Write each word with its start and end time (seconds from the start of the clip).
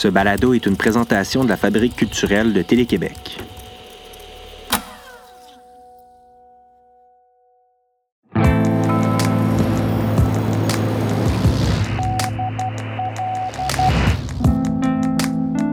Ce 0.00 0.08
balado 0.08 0.54
est 0.54 0.64
une 0.64 0.78
présentation 0.78 1.44
de 1.44 1.50
la 1.50 1.58
Fabrique 1.58 1.94
culturelle 1.94 2.54
de 2.54 2.62
Télé-Québec. 2.62 3.38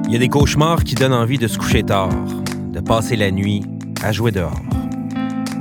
Il 0.03 0.11
y 0.11 0.15
a 0.17 0.19
des 0.19 0.27
cauchemars 0.27 0.83
qui 0.83 0.95
donnent 0.95 1.13
envie 1.13 1.37
de 1.37 1.47
se 1.47 1.57
coucher 1.57 1.83
tard, 1.83 2.09
de 2.73 2.81
passer 2.81 3.15
la 3.15 3.31
nuit 3.31 3.63
à 4.03 4.11
jouer 4.11 4.31
dehors. 4.31 4.59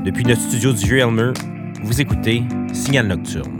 Depuis 0.05 0.25
notre 0.25 0.41
studio 0.41 0.73
du 0.73 0.85
Vieux 0.85 0.99
Elmer, 0.99 1.31
vous 1.85 2.01
écoutez 2.01 2.43
Signal 2.73 3.07
Nocturne. 3.07 3.56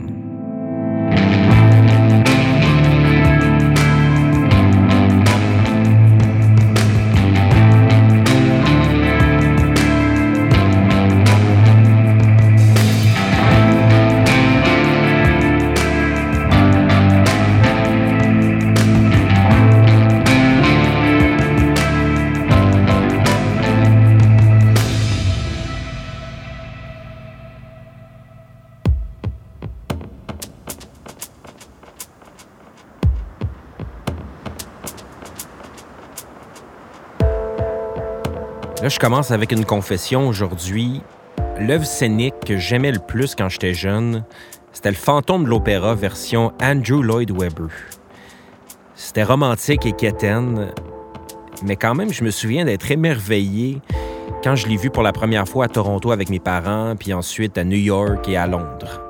Là, 38.81 38.89
je 38.89 38.99
commence 38.99 39.31
avec 39.31 39.51
une 39.51 39.65
confession 39.65 40.27
aujourd'hui. 40.27 41.01
L'œuvre 41.59 41.85
scénique 41.85 42.35
que 42.45 42.57
j'aimais 42.57 42.91
le 42.91 42.99
plus 42.99 43.33
quand 43.33 43.49
j'étais 43.49 43.73
jeune, 43.73 44.23
c'était 44.71 44.91
le 44.91 44.95
fantôme 44.95 45.45
de 45.45 45.49
l'opéra 45.49 45.95
version 45.95 46.53
Andrew 46.61 47.01
Lloyd 47.01 47.31
Webber. 47.31 47.73
C'était 48.93 49.23
romantique 49.23 49.87
et 49.87 49.93
quétaine, 49.93 50.67
mais 51.63 51.75
quand 51.75 51.95
même, 51.95 52.13
je 52.13 52.23
me 52.23 52.29
souviens 52.29 52.65
d'être 52.65 52.91
émerveillé 52.91 53.81
quand 54.43 54.55
je 54.55 54.67
l'ai 54.67 54.77
vu 54.77 54.91
pour 54.91 55.01
la 55.01 55.11
première 55.11 55.47
fois 55.47 55.65
à 55.65 55.69
Toronto 55.69 56.11
avec 56.11 56.29
mes 56.29 56.39
parents, 56.39 56.95
puis 56.95 57.13
ensuite 57.13 57.57
à 57.57 57.63
New 57.63 57.77
York 57.77 58.29
et 58.29 58.37
à 58.37 58.45
Londres. 58.45 59.01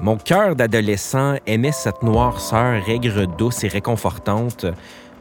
Mon 0.00 0.16
cœur 0.16 0.56
d'adolescent 0.56 1.36
aimait 1.46 1.70
cette 1.70 2.02
noirceur 2.02 2.82
aigre, 2.88 3.26
douce 3.26 3.62
et 3.62 3.68
réconfortante 3.68 4.66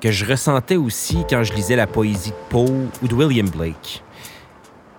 que 0.02 0.12
je 0.12 0.26
ressentais 0.26 0.76
aussi 0.76 1.24
quand 1.30 1.44
je 1.44 1.54
lisais 1.54 1.76
la 1.76 1.88
poésie 1.88 2.32
de 2.32 2.36
Poe 2.50 2.90
ou 3.02 3.08
de 3.08 3.14
William 3.14 3.50
Blake. 3.50 4.04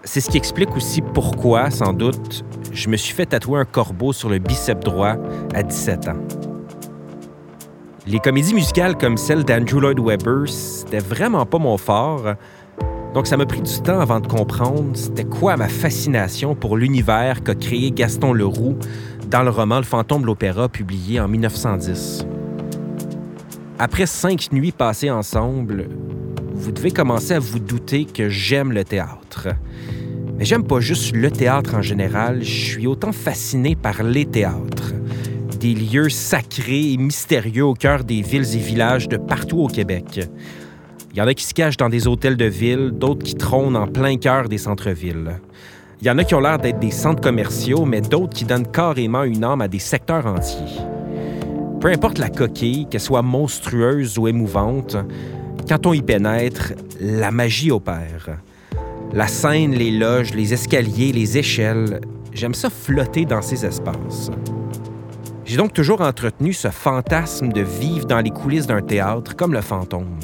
C'est 0.04 0.20
ce 0.20 0.30
qui 0.30 0.36
explique 0.36 0.74
aussi 0.76 1.02
pourquoi, 1.02 1.70
sans 1.70 1.92
doute, 1.92 2.44
je 2.72 2.88
me 2.88 2.96
suis 2.96 3.14
fait 3.14 3.26
tatouer 3.26 3.60
un 3.60 3.64
corbeau 3.64 4.12
sur 4.12 4.28
le 4.28 4.38
bicep 4.38 4.78
droit 4.84 5.16
à 5.54 5.62
17 5.62 6.08
ans. 6.08 6.16
Les 8.06 8.20
comédies 8.20 8.54
musicales 8.54 8.96
comme 8.96 9.16
celle 9.16 9.42
d'Andrew 9.42 9.80
Lloyd 9.80 9.98
Webber, 9.98 10.46
c'était 10.46 11.00
vraiment 11.00 11.44
pas 11.44 11.58
mon 11.58 11.76
fort. 11.76 12.34
Donc 13.14 13.26
ça 13.26 13.36
m'a 13.36 13.46
pris 13.46 13.62
du 13.62 13.80
temps 13.82 13.98
avant 13.98 14.20
de 14.20 14.28
comprendre 14.28 14.94
c'était 14.94 15.24
quoi 15.24 15.56
ma 15.56 15.68
fascination 15.68 16.54
pour 16.54 16.76
l'univers 16.76 17.42
qu'a 17.42 17.56
créé 17.56 17.90
Gaston 17.90 18.32
Leroux 18.32 18.76
dans 19.28 19.42
le 19.42 19.50
roman 19.50 19.78
Le 19.78 19.84
fantôme 19.84 20.22
de 20.22 20.26
l'opéra 20.26 20.68
publié 20.68 21.18
en 21.18 21.26
1910. 21.26 22.26
Après 23.78 24.06
cinq 24.06 24.52
nuits 24.52 24.72
passées 24.72 25.10
ensemble, 25.10 25.88
vous 26.54 26.72
devez 26.72 26.90
commencer 26.90 27.34
à 27.34 27.38
vous 27.38 27.58
douter 27.58 28.06
que 28.06 28.30
j'aime 28.30 28.72
le 28.72 28.84
théâtre. 28.84 29.48
Mais 30.38 30.46
j'aime 30.46 30.64
pas 30.64 30.80
juste 30.80 31.14
le 31.14 31.30
théâtre 31.30 31.74
en 31.74 31.82
général, 31.82 32.42
je 32.42 32.70
suis 32.70 32.86
autant 32.86 33.12
fasciné 33.12 33.76
par 33.76 34.02
les 34.02 34.24
théâtres. 34.24 34.94
Des 35.60 35.74
lieux 35.74 36.08
sacrés 36.08 36.92
et 36.92 36.96
mystérieux 36.96 37.66
au 37.66 37.74
cœur 37.74 38.04
des 38.04 38.22
villes 38.22 38.54
et 38.54 38.58
villages 38.58 39.08
de 39.08 39.18
partout 39.18 39.58
au 39.58 39.68
Québec. 39.68 40.26
Il 41.12 41.18
y 41.18 41.20
en 41.20 41.26
a 41.26 41.34
qui 41.34 41.44
se 41.44 41.52
cachent 41.52 41.76
dans 41.76 41.90
des 41.90 42.06
hôtels 42.06 42.38
de 42.38 42.46
ville, 42.46 42.92
d'autres 42.92 43.24
qui 43.24 43.34
trônent 43.34 43.76
en 43.76 43.86
plein 43.86 44.16
cœur 44.16 44.48
des 44.48 44.58
centres-villes. 44.58 45.38
Il 46.00 46.06
y 46.06 46.10
en 46.10 46.16
a 46.16 46.24
qui 46.24 46.34
ont 46.34 46.40
l'air 46.40 46.58
d'être 46.58 46.78
des 46.78 46.90
centres 46.90 47.22
commerciaux, 47.22 47.84
mais 47.84 48.00
d'autres 48.00 48.34
qui 48.34 48.46
donnent 48.46 48.70
carrément 48.70 49.24
une 49.24 49.44
âme 49.44 49.60
à 49.60 49.68
des 49.68 49.78
secteurs 49.78 50.26
entiers. 50.26 50.95
Peu 51.80 51.88
importe 51.88 52.18
la 52.18 52.30
coquille, 52.30 52.86
qu'elle 52.90 53.00
soit 53.00 53.22
monstrueuse 53.22 54.18
ou 54.18 54.28
émouvante, 54.28 54.96
quand 55.68 55.86
on 55.86 55.92
y 55.92 56.02
pénètre, 56.02 56.72
la 57.00 57.30
magie 57.30 57.70
opère. 57.70 58.38
La 59.12 59.26
scène, 59.26 59.72
les 59.72 59.90
loges, 59.90 60.34
les 60.34 60.52
escaliers, 60.52 61.12
les 61.12 61.38
échelles, 61.38 62.00
j'aime 62.32 62.54
ça 62.54 62.70
flotter 62.70 63.24
dans 63.24 63.42
ces 63.42 63.64
espaces. 63.64 64.30
J'ai 65.44 65.56
donc 65.56 65.72
toujours 65.72 66.00
entretenu 66.00 66.52
ce 66.52 66.68
fantasme 66.68 67.50
de 67.52 67.60
vivre 67.60 68.06
dans 68.06 68.20
les 68.20 68.30
coulisses 68.30 68.66
d'un 68.66 68.82
théâtre 68.82 69.36
comme 69.36 69.52
le 69.52 69.60
fantôme. 69.60 70.18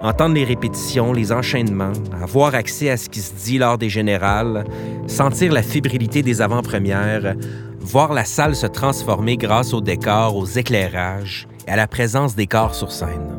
Entendre 0.00 0.34
les 0.34 0.44
répétitions, 0.44 1.12
les 1.12 1.32
enchaînements, 1.32 1.92
avoir 2.20 2.54
accès 2.54 2.90
à 2.90 2.96
ce 2.96 3.08
qui 3.08 3.20
se 3.20 3.34
dit 3.34 3.58
lors 3.58 3.78
des 3.78 3.88
générales, 3.88 4.64
sentir 5.06 5.52
la 5.52 5.62
fébrilité 5.62 6.22
des 6.22 6.40
avant-premières, 6.40 7.36
voir 7.82 8.12
la 8.12 8.24
salle 8.24 8.54
se 8.54 8.66
transformer 8.66 9.36
grâce 9.36 9.74
aux 9.74 9.80
décors, 9.80 10.36
aux 10.36 10.46
éclairages 10.46 11.48
et 11.66 11.70
à 11.70 11.76
la 11.76 11.86
présence 11.86 12.34
des 12.34 12.46
corps 12.46 12.74
sur 12.74 12.92
scène. 12.92 13.38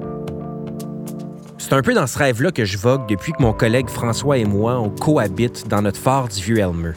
C'est 1.57 1.73
un 1.73 1.81
peu 1.81 1.93
dans 1.93 2.07
ce 2.07 2.17
rêve-là 2.17 2.51
que 2.51 2.65
je 2.65 2.77
vogue 2.77 3.07
depuis 3.07 3.31
que 3.31 3.41
mon 3.41 3.53
collègue 3.53 3.89
François 3.89 4.37
et 4.37 4.45
moi, 4.45 4.79
on 4.79 4.89
cohabite 4.89 5.67
dans 5.69 5.81
notre 5.81 5.99
phare 5.99 6.27
du 6.27 6.41
Vieux-Elmer. 6.41 6.91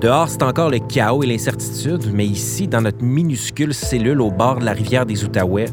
Dehors, 0.00 0.28
c'est 0.28 0.42
encore 0.42 0.70
le 0.70 0.78
chaos 0.78 1.22
et 1.22 1.26
l'incertitude, 1.26 2.10
mais 2.12 2.26
ici, 2.26 2.66
dans 2.66 2.80
notre 2.80 3.02
minuscule 3.04 3.72
cellule 3.72 4.20
au 4.20 4.30
bord 4.30 4.58
de 4.58 4.64
la 4.64 4.72
rivière 4.72 5.06
des 5.06 5.24
Outaouais, 5.24 5.66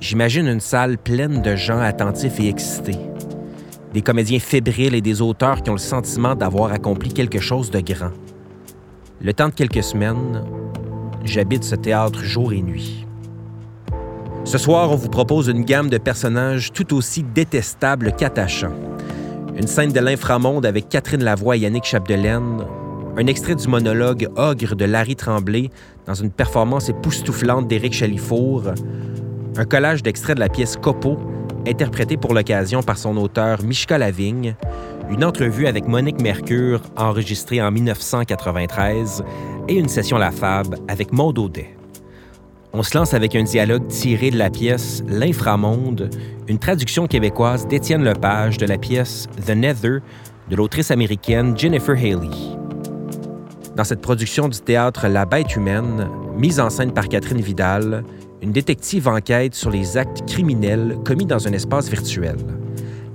j'imagine 0.00 0.48
une 0.48 0.60
salle 0.60 0.98
pleine 0.98 1.42
de 1.42 1.54
gens 1.54 1.78
attentifs 1.78 2.40
et 2.40 2.48
excités. 2.48 2.98
Des 3.92 4.02
comédiens 4.02 4.40
fébriles 4.40 4.94
et 4.94 5.00
des 5.00 5.22
auteurs 5.22 5.62
qui 5.62 5.70
ont 5.70 5.74
le 5.74 5.78
sentiment 5.78 6.34
d'avoir 6.34 6.72
accompli 6.72 7.12
quelque 7.12 7.40
chose 7.40 7.70
de 7.70 7.80
grand. 7.80 8.10
Le 9.18 9.32
temps 9.32 9.48
de 9.48 9.54
quelques 9.54 9.82
semaines, 9.82 10.44
j'habite 11.24 11.64
ce 11.64 11.74
théâtre 11.74 12.20
jour 12.20 12.52
et 12.52 12.60
nuit. 12.60 13.06
Ce 14.44 14.58
soir, 14.58 14.90
on 14.92 14.96
vous 14.96 15.08
propose 15.08 15.48
une 15.48 15.64
gamme 15.64 15.88
de 15.88 15.96
personnages 15.96 16.70
tout 16.70 16.94
aussi 16.94 17.22
détestables 17.22 18.12
qu'attachants. 18.12 18.76
Une 19.56 19.66
scène 19.66 19.90
de 19.90 20.00
l'inframonde 20.00 20.66
avec 20.66 20.90
Catherine 20.90 21.24
Lavoie 21.24 21.56
et 21.56 21.60
Yannick 21.60 21.84
Chapdelaine, 21.84 22.62
un 23.16 23.26
extrait 23.26 23.54
du 23.54 23.66
monologue 23.68 24.28
Ogre 24.36 24.74
de 24.76 24.84
Larry 24.84 25.16
Tremblay 25.16 25.70
dans 26.04 26.14
une 26.14 26.30
performance 26.30 26.90
époustouflante 26.90 27.66
d'Éric 27.66 27.94
Chalifour, 27.94 28.64
un 29.56 29.64
collage 29.64 30.02
d'extraits 30.02 30.36
de 30.36 30.40
la 30.40 30.50
pièce 30.50 30.76
Copo, 30.76 31.16
interprété 31.66 32.18
pour 32.18 32.34
l'occasion 32.34 32.82
par 32.82 32.98
son 32.98 33.16
auteur 33.16 33.62
Mishka 33.62 33.96
Lavigne, 33.96 34.56
une 35.10 35.24
entrevue 35.24 35.66
avec 35.66 35.86
Monique 35.86 36.20
Mercure 36.20 36.80
enregistrée 36.96 37.62
en 37.62 37.70
1993 37.70 39.24
et 39.68 39.74
une 39.74 39.88
session 39.88 40.18
La 40.18 40.30
Fab 40.30 40.76
avec 40.88 41.12
Maud 41.12 41.38
Audet. 41.38 41.76
On 42.72 42.82
se 42.82 42.96
lance 42.98 43.14
avec 43.14 43.34
un 43.36 43.44
dialogue 43.44 43.86
tiré 43.88 44.30
de 44.30 44.36
la 44.36 44.50
pièce 44.50 45.02
L'Inframonde, 45.08 46.10
une 46.48 46.58
traduction 46.58 47.06
québécoise 47.06 47.66
d'Étienne 47.68 48.04
Lepage 48.04 48.58
de 48.58 48.66
la 48.66 48.78
pièce 48.78 49.28
The 49.46 49.50
Nether 49.50 49.98
de 50.50 50.56
l'autrice 50.56 50.90
américaine 50.90 51.56
Jennifer 51.56 51.96
Haley. 51.96 52.56
Dans 53.76 53.84
cette 53.84 54.00
production 54.00 54.48
du 54.48 54.58
théâtre 54.60 55.06
La 55.06 55.24
Bête 55.24 55.54
humaine, 55.54 56.08
mise 56.36 56.60
en 56.60 56.68
scène 56.68 56.92
par 56.92 57.08
Catherine 57.08 57.40
Vidal, 57.40 58.04
une 58.42 58.52
détective 58.52 59.08
enquête 59.08 59.54
sur 59.54 59.70
les 59.70 59.96
actes 59.96 60.26
criminels 60.26 60.98
commis 61.04 61.26
dans 61.26 61.46
un 61.48 61.52
espace 61.52 61.88
virtuel. 61.88 62.36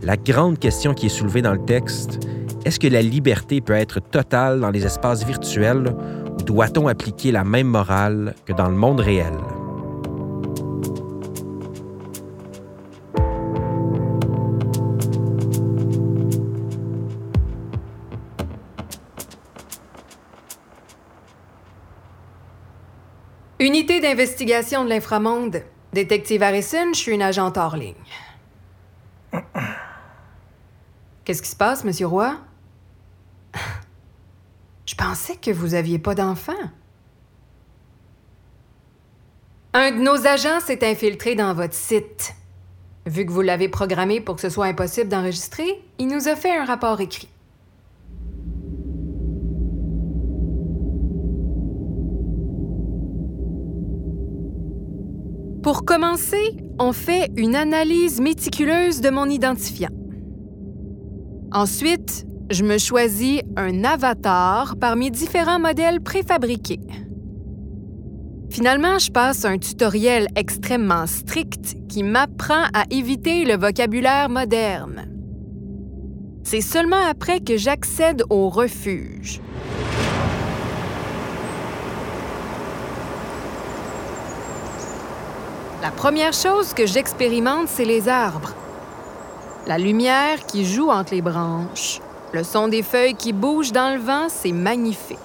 La 0.03 0.18
grande 0.18 0.57
question 0.57 0.95
qui 0.95 1.06
est 1.06 1.09
soulevée 1.09 1.44
dans 1.44 1.53
le 1.53 1.63
texte, 1.63 2.27
est-ce 2.65 2.80
que 2.80 2.88
la 2.88 3.03
liberté 3.03 3.62
peut 3.62 3.74
être 3.74 4.00
totale 4.00 4.59
dans 4.59 4.71
les 4.71 4.83
espaces 4.83 5.24
virtuels 5.24 5.94
ou 6.39 6.44
doit-on 6.44 6.88
appliquer 6.88 7.31
la 7.31 7.44
même 7.44 7.68
morale 7.68 8.33
que 8.45 8.53
dans 8.53 8.68
le 8.68 8.75
monde 8.75 9.00
réel? 9.00 9.33
Unité 23.59 24.00
d'investigation 24.00 24.83
de 24.83 24.89
l'inframonde. 24.89 25.62
Détective 25.94 26.42
Harrison, 26.42 26.94
je 26.94 26.97
suis 26.97 27.12
une 27.12 27.21
agente 27.21 27.57
hors 27.57 27.77
ligne. 27.77 27.94
Qu'est-ce 31.23 31.41
qui 31.41 31.50
se 31.50 31.56
passe, 31.56 31.83
Monsieur 31.83 32.07
Roy? 32.07 32.35
Je 34.85 34.95
pensais 34.95 35.35
que 35.35 35.51
vous 35.51 35.75
aviez 35.75 36.00
pas 36.00 36.15
d'enfant. 36.15 36.53
Un 39.73 39.91
de 39.91 39.97
nos 39.97 40.27
agents 40.27 40.59
s'est 40.59 40.85
infiltré 40.85 41.35
dans 41.35 41.53
votre 41.53 41.73
site. 41.73 42.33
Vu 43.06 43.25
que 43.25 43.31
vous 43.31 43.41
l'avez 43.41 43.69
programmé 43.69 44.19
pour 44.19 44.35
que 44.35 44.41
ce 44.41 44.50
soit 44.50 44.65
impossible 44.65 45.07
d'enregistrer, 45.07 45.81
il 45.97 46.07
nous 46.07 46.27
a 46.27 46.35
fait 46.35 46.56
un 46.56 46.65
rapport 46.65 47.00
écrit. 47.00 47.29
Pour 55.63 55.85
commencer, 55.85 56.57
on 56.79 56.91
fait 56.91 57.31
une 57.38 57.56
analyse 57.56 58.19
méticuleuse 58.19 59.00
de 59.00 59.12
mon 59.12 59.29
identifiant. 59.29 59.89
Ensuite, 61.53 62.25
je 62.50 62.63
me 62.63 62.77
choisis 62.77 63.42
un 63.57 63.83
avatar 63.83 64.75
parmi 64.80 65.12
différents 65.12 65.59
modèles 65.59 66.00
préfabriqués. 66.00 66.80
Finalement, 68.50 69.00
je 69.00 69.12
passe 69.12 69.44
un 69.44 69.57
tutoriel 69.57 70.27
extrêmement 70.36 71.07
strict 71.07 71.75
qui 71.89 72.03
m'apprend 72.03 72.63
à 72.74 72.83
éviter 72.89 73.44
le 73.44 73.57
vocabulaire 73.57 74.30
moderne. 74.30 75.07
C'est 76.44 76.62
seulement 76.62 77.06
après 77.09 77.42
que 77.42 77.57
j'accède 77.57 78.24
au 78.30 78.50
refuge. 78.50 79.42
La 85.81 85.92
première 85.92 86.33
chose 86.33 86.74
que 86.74 86.86
j'expérimente, 86.86 87.68
c'est 87.68 87.86
les 87.86 88.07
arbres. 88.07 88.54
La 89.68 89.78
lumière 89.78 90.46
qui 90.48 90.66
joue 90.66 90.90
entre 90.90 91.13
les 91.13 91.22
branches, 91.22 92.02
le 92.34 92.44
son 92.44 92.68
des 92.68 92.81
feuilles 92.81 93.13
qui 93.13 93.31
bougent 93.31 93.72
dans 93.72 93.94
le 93.94 94.00
vent, 94.00 94.28
c'est 94.28 94.52
magnifique. 94.52 95.19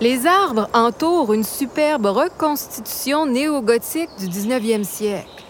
Les 0.00 0.26
arbres 0.26 0.68
entourent 0.72 1.32
une 1.32 1.42
superbe 1.42 2.06
reconstitution 2.06 3.26
néo-gothique 3.26 4.10
du 4.18 4.28
19e 4.28 4.84
siècle. 4.84 5.44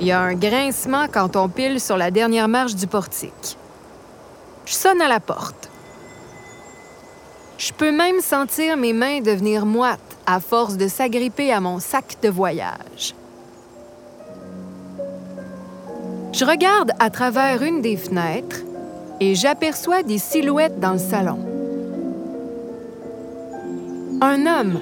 Il 0.00 0.08
y 0.08 0.12
a 0.12 0.20
un 0.20 0.34
grincement 0.34 1.06
quand 1.12 1.36
on 1.36 1.48
pile 1.48 1.80
sur 1.80 1.96
la 1.96 2.10
dernière 2.10 2.48
marche 2.48 2.74
du 2.74 2.88
portique. 2.88 3.56
Je 4.66 4.72
sonne 4.72 5.00
à 5.02 5.08
la 5.08 5.20
porte. 5.20 5.70
Je 7.58 7.72
peux 7.72 7.92
même 7.92 8.20
sentir 8.20 8.76
mes 8.76 8.92
mains 8.92 9.20
devenir 9.20 9.66
moites 9.66 10.00
à 10.26 10.40
force 10.40 10.76
de 10.76 10.88
s'agripper 10.88 11.52
à 11.52 11.60
mon 11.60 11.78
sac 11.78 12.16
de 12.22 12.28
voyage. 12.28 13.14
Je 16.34 16.44
regarde 16.44 16.90
à 16.98 17.10
travers 17.10 17.62
une 17.62 17.80
des 17.80 17.96
fenêtres 17.96 18.62
et 19.20 19.36
j'aperçois 19.36 20.02
des 20.02 20.18
silhouettes 20.18 20.80
dans 20.80 20.94
le 20.94 20.98
salon. 20.98 21.38
Un 24.20 24.44
homme, 24.44 24.80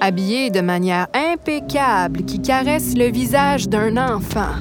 habillé 0.00 0.48
de 0.48 0.62
manière 0.62 1.08
impeccable, 1.12 2.24
qui 2.24 2.40
caresse 2.40 2.96
le 2.96 3.10
visage 3.10 3.68
d'un 3.68 3.98
enfant. 3.98 4.54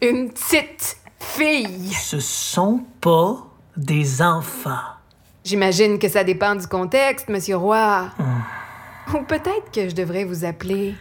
Une 0.00 0.30
petite 0.30 0.96
fille. 1.18 1.92
Ce 1.92 2.20
sont 2.20 2.80
pas 3.02 3.46
des 3.76 4.22
enfants. 4.22 4.88
J'imagine 5.44 5.98
que 5.98 6.08
ça 6.08 6.24
dépend 6.24 6.54
du 6.54 6.66
contexte, 6.66 7.28
Monsieur 7.28 7.58
Roy. 7.58 8.08
Ou 9.12 9.18
peut-être 9.24 9.70
que 9.70 9.90
je 9.90 9.94
devrais 9.94 10.24
vous 10.24 10.46
appeler 10.46 10.94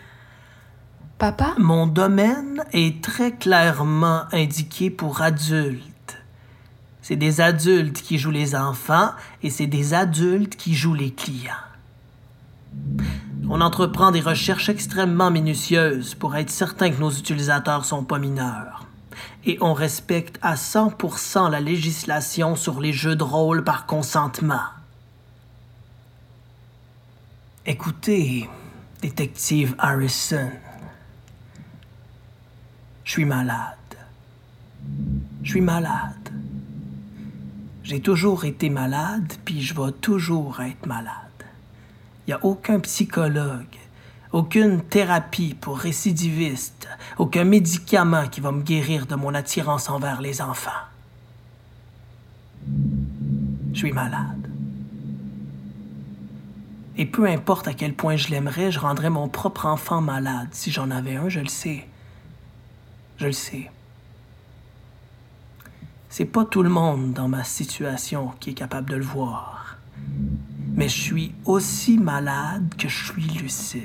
Papa? 1.23 1.53
Mon 1.57 1.87
domaine 1.87 2.65
est 2.73 3.01
très 3.01 3.31
clairement 3.31 4.23
indiqué 4.33 4.89
pour 4.89 5.21
adultes. 5.21 6.17
C'est 7.01 7.15
des 7.15 7.39
adultes 7.39 8.01
qui 8.01 8.17
jouent 8.17 8.29
les 8.29 8.55
enfants 8.55 9.11
et 9.41 9.49
c'est 9.49 9.67
des 9.67 9.93
adultes 9.93 10.57
qui 10.57 10.75
jouent 10.75 10.95
les 10.95 11.13
clients. 11.13 11.53
On 13.49 13.61
entreprend 13.61 14.11
des 14.11 14.19
recherches 14.19 14.67
extrêmement 14.67 15.31
minutieuses 15.31 16.13
pour 16.13 16.35
être 16.35 16.49
certain 16.49 16.91
que 16.91 16.99
nos 16.99 17.11
utilisateurs 17.11 17.85
sont 17.85 18.03
pas 18.03 18.19
mineurs 18.19 18.85
et 19.45 19.57
on 19.61 19.73
respecte 19.73 20.37
à 20.41 20.55
100% 20.55 21.49
la 21.49 21.61
législation 21.61 22.57
sur 22.57 22.81
les 22.81 22.91
jeux 22.91 23.15
de 23.15 23.23
rôle 23.23 23.63
par 23.63 23.85
consentement. 23.85 24.67
Écoutez, 27.65 28.49
détective 29.01 29.73
Harrison, 29.77 30.49
suis 33.13 33.25
malade. 33.25 33.77
Je 35.43 35.49
suis 35.51 35.61
malade. 35.61 36.31
J'ai 37.83 37.99
toujours 37.99 38.43
été 38.43 38.71
malade, 38.71 39.33
puis 39.45 39.61
je 39.61 39.75
vais 39.75 39.91
toujours 39.91 40.61
être 40.61 40.87
malade. 40.87 41.13
Il 42.25 42.31
n'y 42.31 42.33
a 42.33 42.43
aucun 42.43 42.79
psychologue, 42.79 43.75
aucune 44.31 44.81
thérapie 44.81 45.53
pour 45.53 45.77
récidivistes, 45.77 46.87
aucun 47.19 47.43
médicament 47.43 48.27
qui 48.29 48.41
va 48.41 48.51
me 48.51 48.63
guérir 48.63 49.05
de 49.05 49.13
mon 49.13 49.35
attirance 49.35 49.91
envers 49.91 50.19
les 50.19 50.41
enfants. 50.41 50.71
Je 53.73 53.77
suis 53.77 53.91
malade. 53.93 54.49
Et 56.97 57.05
peu 57.05 57.27
importe 57.27 57.67
à 57.67 57.75
quel 57.75 57.93
point 57.93 58.15
je 58.15 58.29
l'aimerais, 58.29 58.71
je 58.71 58.79
rendrais 58.79 59.11
mon 59.11 59.27
propre 59.27 59.67
enfant 59.67 60.01
malade. 60.01 60.47
Si 60.51 60.71
j'en 60.71 60.89
avais 60.89 61.17
un, 61.17 61.29
je 61.29 61.41
le 61.41 61.47
sais. 61.47 61.85
Je 63.17 63.27
le 63.27 63.31
sais. 63.31 63.71
C'est 66.09 66.25
pas 66.25 66.45
tout 66.45 66.61
le 66.61 66.69
monde 66.69 67.13
dans 67.13 67.27
ma 67.27 67.43
situation 67.43 68.31
qui 68.39 68.51
est 68.51 68.53
capable 68.53 68.89
de 68.89 68.95
le 68.95 69.03
voir. 69.03 69.77
Mais 70.75 70.89
je 70.89 71.01
suis 71.01 71.35
aussi 71.45 71.97
malade 71.97 72.73
que 72.77 72.87
je 72.87 73.05
suis 73.05 73.23
lucide 73.23 73.83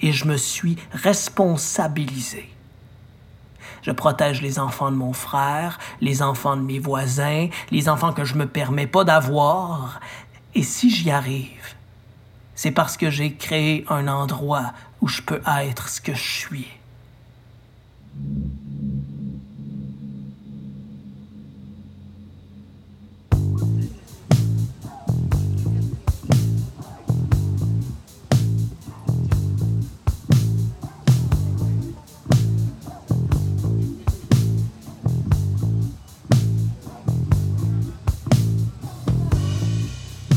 et 0.00 0.12
je 0.12 0.26
me 0.26 0.36
suis 0.36 0.76
responsabilisé. 0.92 2.50
Je 3.82 3.90
protège 3.90 4.40
les 4.40 4.58
enfants 4.58 4.90
de 4.90 4.96
mon 4.96 5.12
frère, 5.12 5.78
les 6.00 6.22
enfants 6.22 6.56
de 6.56 6.62
mes 6.62 6.78
voisins, 6.78 7.48
les 7.70 7.88
enfants 7.88 8.12
que 8.12 8.24
je 8.24 8.34
me 8.34 8.46
permets 8.46 8.86
pas 8.86 9.04
d'avoir. 9.04 10.00
Et 10.54 10.62
si 10.62 10.88
j'y 10.90 11.10
arrive, 11.10 11.74
c'est 12.54 12.70
parce 12.70 12.96
que 12.96 13.10
j'ai 13.10 13.34
créé 13.34 13.84
un 13.88 14.08
endroit 14.08 14.72
où 15.00 15.08
je 15.08 15.20
peux 15.20 15.42
être 15.46 15.88
ce 15.88 16.00
que 16.00 16.14
je 16.14 16.22
suis. 16.22 16.68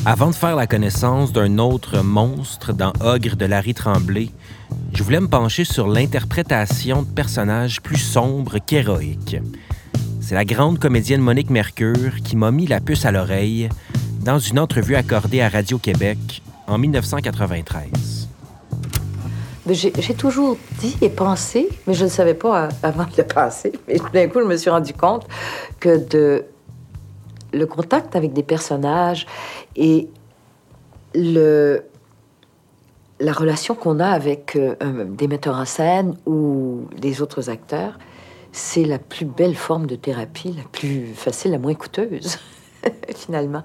Avant 0.09 0.29
de 0.29 0.35
faire 0.35 0.55
la 0.55 0.67
connaissance 0.67 1.33
d'un 1.33 1.57
autre 1.57 2.01
monstre 2.01 2.71
dans 2.71 2.93
Ogre 3.01 3.35
de 3.35 3.45
Larry 3.45 3.73
Tremblay, 3.73 4.29
je 4.93 5.03
voulais 5.03 5.19
me 5.19 5.27
pencher 5.27 5.65
sur 5.65 5.85
l'interprétation 5.85 7.01
de 7.01 7.07
personnages 7.09 7.81
plus 7.81 7.97
sombres 7.97 8.57
qu'héroïques. 8.65 9.35
C'est 10.21 10.35
la 10.35 10.45
grande 10.45 10.79
comédienne 10.79 11.19
Monique 11.19 11.49
Mercure 11.49 12.21
qui 12.23 12.37
m'a 12.37 12.51
mis 12.51 12.67
la 12.67 12.79
puce 12.79 13.03
à 13.03 13.11
l'oreille 13.11 13.67
dans 14.21 14.39
une 14.39 14.59
entrevue 14.59 14.95
accordée 14.95 15.41
à 15.41 15.49
Radio-Québec 15.49 16.41
en 16.67 16.77
1993. 16.77 18.29
J'ai 19.69 20.13
toujours 20.13 20.57
dit 20.79 20.95
et 21.01 21.09
pensé, 21.09 21.67
mais 21.85 21.93
je 21.93 22.05
ne 22.05 22.09
savais 22.09 22.33
pas 22.33 22.69
avant 22.81 23.03
de 23.03 23.17
le 23.17 23.23
penser, 23.27 23.73
mais 23.89 23.97
d'un 24.13 24.29
coup, 24.29 24.39
je 24.39 24.45
me 24.45 24.55
suis 24.55 24.69
rendu 24.69 24.93
compte 24.93 25.27
que 25.81 26.07
de 26.07 26.45
le 27.53 27.65
contact 27.65 28.15
avec 28.15 28.33
des 28.33 28.43
personnages 28.43 29.25
et 29.75 30.09
le, 31.15 31.83
la 33.19 33.33
relation 33.33 33.75
qu'on 33.75 33.99
a 33.99 34.07
avec 34.07 34.55
euh, 34.55 35.05
des 35.05 35.27
metteurs 35.27 35.55
en 35.55 35.65
scène 35.65 36.17
ou 36.25 36.85
des 36.97 37.21
autres 37.21 37.49
acteurs, 37.49 37.97
c'est 38.51 38.85
la 38.85 38.99
plus 38.99 39.25
belle 39.25 39.55
forme 39.55 39.87
de 39.87 39.95
thérapie, 39.95 40.53
la 40.55 40.63
plus 40.63 41.13
facile, 41.13 41.51
la 41.51 41.59
moins 41.59 41.75
coûteuse, 41.75 42.39
finalement. 43.15 43.63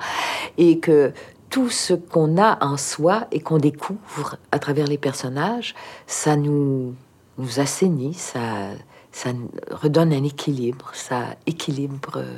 Et 0.59 0.79
que 0.79 1.13
tout 1.51 1.71
ce 1.71 1.95
qu'on 1.95 2.41
a 2.41 2.65
en 2.65 2.77
soi 2.77 3.27
et 3.31 3.41
qu'on 3.41 3.59
découvre 3.59 4.37
à 4.53 4.59
travers 4.59 4.87
les 4.87 4.99
personnages, 4.99 5.75
ça 6.07 6.37
nous, 6.37 6.95
nous 7.39 7.61
assainit, 7.61 8.15
ça, 8.15 8.71
ça 9.11 9.31
redonne 9.71 10.13
un 10.13 10.25
équilibre, 10.25 10.91
ça 10.95 11.37
équilibre. 11.47 12.13
Euh, 12.17 12.37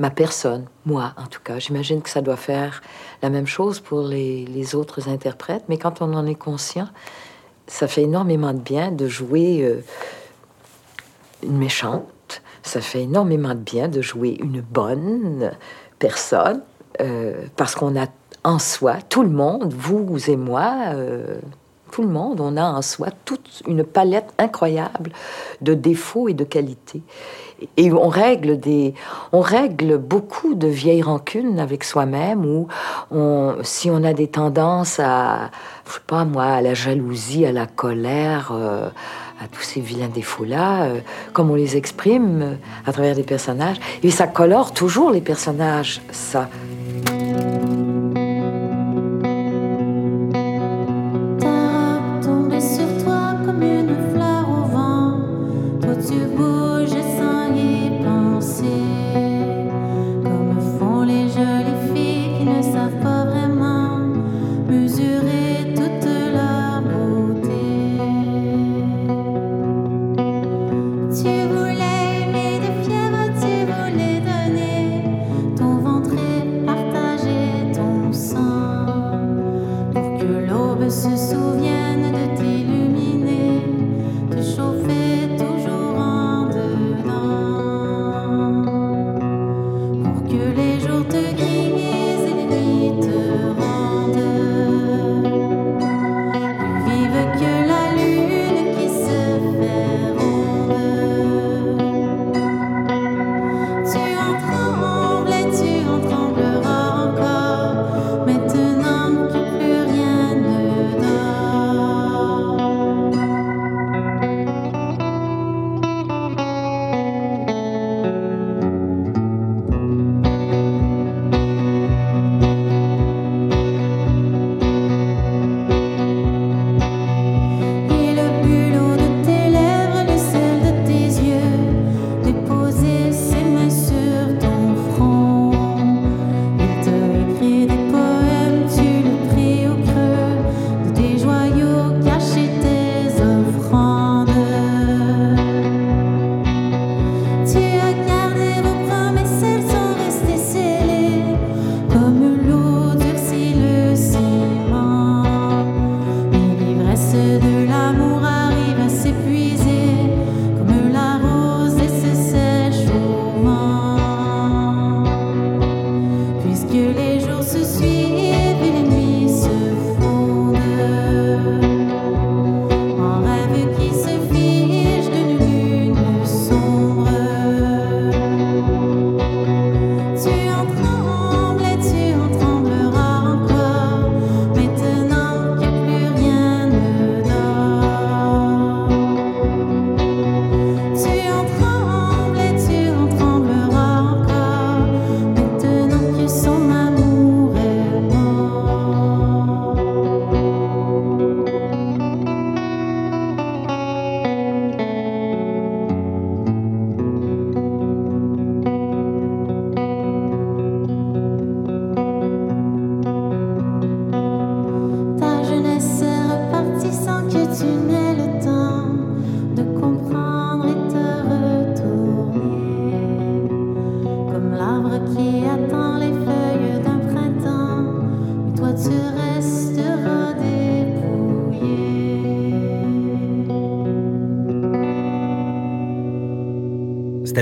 ma 0.00 0.10
personne, 0.10 0.64
moi 0.86 1.12
en 1.16 1.26
tout 1.26 1.40
cas. 1.44 1.60
J'imagine 1.60 2.02
que 2.02 2.10
ça 2.10 2.22
doit 2.22 2.36
faire 2.36 2.82
la 3.22 3.30
même 3.30 3.46
chose 3.46 3.78
pour 3.78 4.02
les, 4.02 4.74
autres 4.74 5.08
interprètes, 5.08 5.64
mais 5.68 5.78
quand 5.78 6.02
on 6.02 6.12
en 6.14 6.26
est 6.26 6.34
conscient, 6.34 6.88
ça 7.66 7.86
fait 7.86 8.02
énormément 8.02 8.52
de 8.52 8.58
bien 8.58 8.90
de 8.90 9.06
jouer 9.06 9.62
euh, 9.62 9.84
une 11.42 11.58
méchante, 11.58 12.42
ça 12.62 12.80
fait 12.80 13.02
énormément 13.02 13.54
de 13.54 13.60
bien 13.60 13.88
de 13.88 14.00
jouer 14.00 14.38
une 14.40 14.60
bonne 14.60 15.52
personne, 15.98 16.62
euh, 17.00 17.44
parce 17.56 17.74
qu'on 17.74 18.00
a 18.00 18.06
en 18.42 18.58
soi, 18.58 18.96
tout 19.08 19.22
le 19.22 19.28
monde, 19.28 19.74
vous 19.74 20.30
et 20.30 20.36
moi, 20.36 20.94
euh, 20.94 21.38
tout 21.90 22.02
le 22.02 22.08
monde, 22.08 22.40
on 22.40 22.56
a 22.56 22.64
en 22.64 22.82
soi 22.82 23.08
toute 23.24 23.62
une 23.66 23.84
palette 23.84 24.32
incroyable 24.38 25.12
de 25.60 25.74
défauts 25.74 26.28
et 26.28 26.34
de 26.34 26.44
qualités. 26.44 27.02
Et 27.76 27.92
on 27.92 28.08
règle, 28.08 28.58
des, 28.58 28.94
on 29.32 29.40
règle 29.40 29.98
beaucoup 29.98 30.54
de 30.54 30.66
vieilles 30.66 31.02
rancunes 31.02 31.58
avec 31.58 31.84
soi-même, 31.84 32.44
ou 32.44 32.68
si 33.62 33.90
on 33.90 34.02
a 34.04 34.12
des 34.12 34.28
tendances 34.28 34.98
à, 34.98 35.50
je 35.86 35.94
sais 35.94 36.00
pas 36.06 36.24
moi, 36.24 36.44
à 36.44 36.60
la 36.60 36.74
jalousie, 36.74 37.44
à 37.44 37.52
la 37.52 37.66
colère, 37.66 38.52
euh, 38.52 38.88
à 39.42 39.48
tous 39.48 39.62
ces 39.62 39.80
vilains 39.80 40.08
défauts-là, 40.08 40.84
euh, 40.84 41.00
comme 41.32 41.50
on 41.50 41.54
les 41.54 41.76
exprime 41.76 42.58
à 42.86 42.92
travers 42.92 43.14
des 43.14 43.22
personnages. 43.22 43.78
Et 44.02 44.10
ça 44.10 44.26
colore 44.26 44.72
toujours 44.72 45.10
les 45.10 45.20
personnages, 45.20 46.00
ça. 46.10 46.48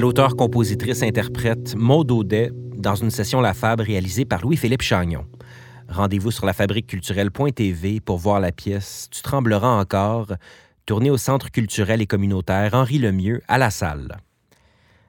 L'auteur, 0.00 0.36
compositrice, 0.36 1.02
interprète 1.02 1.74
Maud 1.74 2.10
Audet 2.10 2.50
dans 2.76 2.94
une 2.94 3.10
session 3.10 3.40
La 3.40 3.54
Fab 3.54 3.80
réalisée 3.80 4.24
par 4.24 4.42
Louis-Philippe 4.42 4.82
Chagnon. 4.82 5.26
Rendez-vous 5.88 6.30
sur 6.30 6.46
lafabriqueculturelle.tv 6.46 8.00
pour 8.00 8.18
voir 8.18 8.38
la 8.38 8.52
pièce 8.52 9.08
Tu 9.10 9.22
trembleras 9.22 9.80
encore, 9.80 10.34
tournée 10.86 11.10
au 11.10 11.16
Centre 11.16 11.50
culturel 11.50 12.00
et 12.00 12.06
communautaire 12.06 12.74
Henri 12.74 12.98
Lemieux 12.98 13.40
à 13.48 13.58
la 13.58 13.70
salle. 13.70 14.18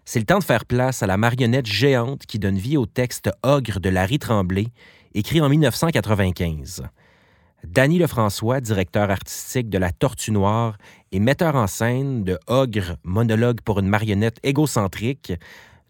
C'est 0.05 0.19
le 0.19 0.25
temps 0.25 0.39
de 0.39 0.43
faire 0.43 0.65
place 0.65 1.03
à 1.03 1.07
la 1.07 1.17
marionnette 1.17 1.67
géante 1.67 2.25
qui 2.25 2.39
donne 2.39 2.57
vie 2.57 2.77
au 2.77 2.85
texte 2.85 3.29
Ogre 3.43 3.79
de 3.79 3.89
Larry 3.89 4.17
Tremblay, 4.17 4.67
écrit 5.13 5.41
en 5.41 5.49
1995. 5.49 6.83
Danny 7.63 7.99
Lefrançois, 7.99 8.61
directeur 8.61 9.11
artistique 9.11 9.69
de 9.69 9.77
La 9.77 9.91
Tortue 9.91 10.31
Noire 10.31 10.77
et 11.11 11.19
metteur 11.19 11.55
en 11.55 11.67
scène 11.67 12.23
de 12.23 12.37
Ogre, 12.47 12.97
monologue 13.03 13.61
pour 13.61 13.79
une 13.79 13.87
marionnette 13.87 14.37
égocentrique, 14.43 15.33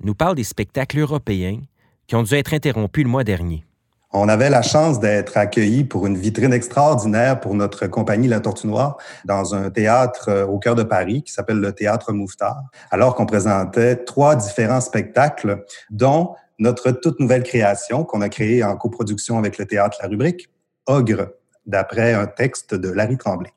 nous 0.02 0.16
parle 0.16 0.36
des 0.36 0.44
spectacles 0.44 1.00
européens 1.00 1.60
qui 2.08 2.16
ont 2.16 2.24
dû 2.24 2.36
être 2.36 2.54
interrompus 2.54 3.04
le 3.04 3.10
mois 3.10 3.24
dernier. 3.24 3.66
On 4.12 4.28
avait 4.28 4.50
la 4.50 4.64
chance 4.64 5.00
d'être 5.00 5.38
accueillis 5.38 5.84
pour 5.84 6.08
une 6.08 6.18
vitrine 6.18 6.52
extraordinaire 6.52 7.40
pour 7.40 7.54
notre 7.54 7.86
compagnie 7.86 8.28
La 8.28 8.40
Tortue 8.40 8.66
Noire 8.66 8.98
dans 9.26 9.54
un 9.54 9.70
théâtre 9.70 10.30
euh, 10.30 10.48
au 10.48 10.58
cœur 10.58 10.74
de 10.74 10.82
Paris 10.82 11.22
qui 11.22 11.32
s'appelle 11.32 11.60
le 11.60 11.74
Théâtre 11.74 12.12
Mouffetard, 12.12 12.64
alors 12.90 13.14
qu'on 13.14 13.28
présentait 13.28 13.98
trois 13.98 14.36
différents 14.36 14.82
spectacles, 14.82 15.64
dont 15.92 16.36
notre 16.58 16.90
toute 16.90 17.20
nouvelle 17.20 17.44
création 17.44 18.04
qu'on 18.04 18.22
a 18.22 18.30
créée 18.30 18.64
en 18.64 18.76
coproduction 18.78 19.38
avec 19.38 19.60
le 19.60 19.66
Théâtre 19.66 20.00
La 20.02 20.08
Rubrique, 20.08 20.50
Ogre, 20.88 21.30
d'après 21.68 22.14
un 22.14 22.26
texte 22.26 22.74
de 22.74 22.90
Larry 22.90 23.18
Tremblay. 23.18 23.52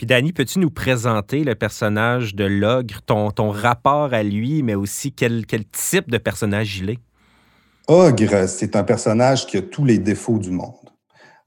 Puis 0.00 0.06
Danny, 0.06 0.32
peux-tu 0.32 0.60
nous 0.60 0.70
présenter 0.70 1.44
le 1.44 1.54
personnage 1.54 2.34
de 2.34 2.44
l'ogre, 2.44 3.02
ton, 3.04 3.30
ton 3.30 3.50
rapport 3.50 4.14
à 4.14 4.22
lui, 4.22 4.62
mais 4.62 4.74
aussi 4.74 5.12
quel, 5.12 5.44
quel 5.44 5.66
type 5.66 6.10
de 6.10 6.16
personnage 6.16 6.78
il 6.78 6.88
est? 6.88 6.98
Ogre, 7.86 8.48
c'est 8.48 8.76
un 8.76 8.82
personnage 8.82 9.46
qui 9.46 9.58
a 9.58 9.60
tous 9.60 9.84
les 9.84 9.98
défauts 9.98 10.38
du 10.38 10.52
monde. 10.52 10.72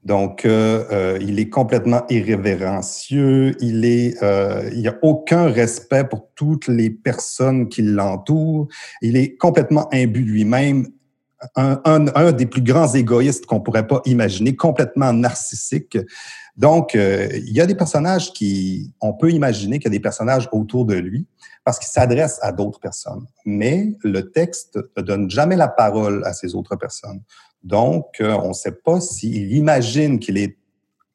Donc, 0.04 0.44
euh, 0.44 0.84
euh, 0.92 1.18
il 1.20 1.40
est 1.40 1.48
complètement 1.48 2.04
irrévérencieux, 2.08 3.56
il 3.58 3.84
est, 3.84 4.22
euh, 4.22 4.70
il 4.72 4.86
a 4.86 4.98
aucun 5.02 5.48
respect 5.48 6.04
pour 6.04 6.28
toutes 6.36 6.68
les 6.68 6.90
personnes 6.90 7.68
qui 7.68 7.82
l'entourent, 7.82 8.68
il 9.02 9.16
est 9.16 9.36
complètement 9.36 9.92
imbu 9.92 10.20
lui-même, 10.20 10.86
un, 11.56 11.80
un, 11.84 12.32
des 12.32 12.46
plus 12.46 12.62
grands 12.62 12.92
égoïstes 12.94 13.46
qu'on 13.46 13.60
pourrait 13.60 13.86
pas 13.86 14.00
imaginer, 14.04 14.54
complètement 14.54 15.12
narcissique. 15.12 15.98
Donc, 16.56 16.94
euh, 16.94 17.28
il 17.32 17.52
y 17.52 17.60
a 17.60 17.66
des 17.66 17.74
personnages 17.74 18.32
qui, 18.32 18.92
on 19.00 19.12
peut 19.12 19.30
imaginer 19.30 19.78
qu'il 19.78 19.86
y 19.86 19.94
a 19.94 19.98
des 19.98 20.02
personnages 20.02 20.48
autour 20.52 20.84
de 20.84 20.94
lui 20.94 21.26
parce 21.64 21.78
qu'il 21.78 21.88
s'adresse 21.88 22.38
à 22.42 22.52
d'autres 22.52 22.78
personnes. 22.78 23.26
Mais 23.44 23.96
le 24.04 24.30
texte 24.30 24.78
ne 24.96 25.02
donne 25.02 25.30
jamais 25.30 25.56
la 25.56 25.68
parole 25.68 26.22
à 26.24 26.32
ces 26.32 26.54
autres 26.54 26.76
personnes. 26.76 27.22
Donc, 27.64 28.20
euh, 28.20 28.38
on 28.42 28.48
ne 28.48 28.52
sait 28.52 28.72
pas 28.72 29.00
s'il 29.00 29.52
imagine 29.52 30.18
qu'il 30.18 30.38
est 30.38 30.56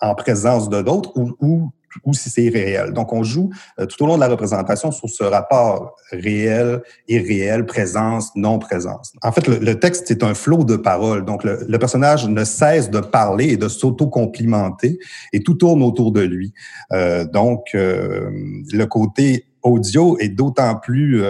en 0.01 0.15
présence 0.15 0.69
de 0.69 0.81
d'autres 0.81 1.11
ou, 1.15 1.35
ou 1.39 1.71
ou 2.03 2.13
si 2.13 2.29
c'est 2.29 2.49
réel. 2.49 2.93
Donc, 2.93 3.13
on 3.13 3.23
joue 3.23 3.49
euh, 3.79 3.85
tout 3.85 4.03
au 4.03 4.07
long 4.07 4.15
de 4.15 4.21
la 4.21 4.27
représentation 4.27 4.91
sur 4.91 5.09
ce 5.09 5.23
rapport 5.23 5.95
réel, 6.11 6.81
irréel, 7.07 7.65
présence, 7.65 8.31
non-présence. 8.35 9.13
En 9.21 9.31
fait, 9.31 9.47
le, 9.47 9.79
texte, 9.79 10.05
c'est 10.07 10.23
un 10.23 10.33
flot 10.33 10.63
de 10.63 10.75
paroles. 10.75 11.25
Donc, 11.25 11.43
le, 11.43 11.77
personnage 11.79 12.27
ne 12.27 12.43
cesse 12.43 12.89
de 12.89 12.99
parler 12.99 13.49
et 13.49 13.57
de 13.57 13.67
s'auto-complimenter 13.67 14.99
et 15.33 15.41
tout 15.41 15.53
tourne 15.53 15.83
autour 15.83 16.11
de 16.11 16.21
lui. 16.21 16.53
Euh, 16.91 17.25
donc, 17.25 17.67
euh, 17.75 18.29
le 18.71 18.85
côté 18.85 19.45
audio 19.63 20.17
est 20.19 20.29
d'autant 20.29 20.75
plus 20.75 21.23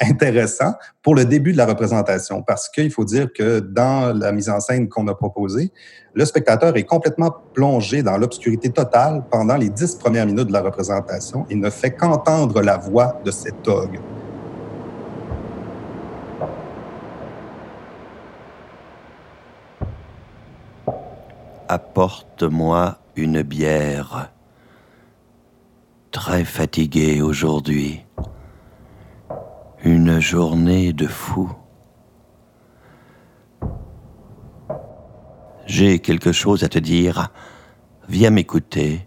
intéressant 0.00 0.74
pour 1.02 1.14
le 1.14 1.24
début 1.24 1.52
de 1.52 1.56
la 1.56 1.66
représentation 1.66 2.42
parce 2.42 2.68
qu'il 2.68 2.90
faut 2.90 3.04
dire 3.04 3.32
que 3.32 3.60
dans 3.60 4.16
la 4.16 4.32
mise 4.32 4.48
en 4.50 4.60
scène 4.60 4.88
qu'on 4.88 5.06
a 5.08 5.14
proposée, 5.14 5.72
le 6.14 6.24
spectateur 6.24 6.76
est 6.76 6.84
complètement 6.84 7.34
plongé 7.54 8.02
dans 8.02 8.16
l'obscurité 8.16 8.70
totale 8.70 9.24
pendant 9.30 9.56
les 9.56 9.68
dix 9.68 9.94
premières 9.94 10.26
minutes 10.26 10.48
de 10.48 10.52
la 10.52 10.62
représentation 10.62 11.46
et 11.50 11.54
ne 11.54 11.70
fait 11.70 11.92
qu'entendre 11.92 12.62
la 12.62 12.76
voix 12.76 13.20
de 13.24 13.30
cet 13.30 13.66
ogre. 13.68 14.00
Apporte-moi 21.68 22.98
une 23.16 23.42
bière. 23.42 24.35
Très 26.16 26.46
fatigué 26.46 27.20
aujourd'hui. 27.20 28.02
Une 29.84 30.18
journée 30.18 30.94
de 30.94 31.06
fou. 31.06 31.52
J'ai 35.66 35.98
quelque 35.98 36.32
chose 36.32 36.64
à 36.64 36.70
te 36.70 36.78
dire. 36.78 37.28
Viens 38.08 38.30
m'écouter. 38.30 39.06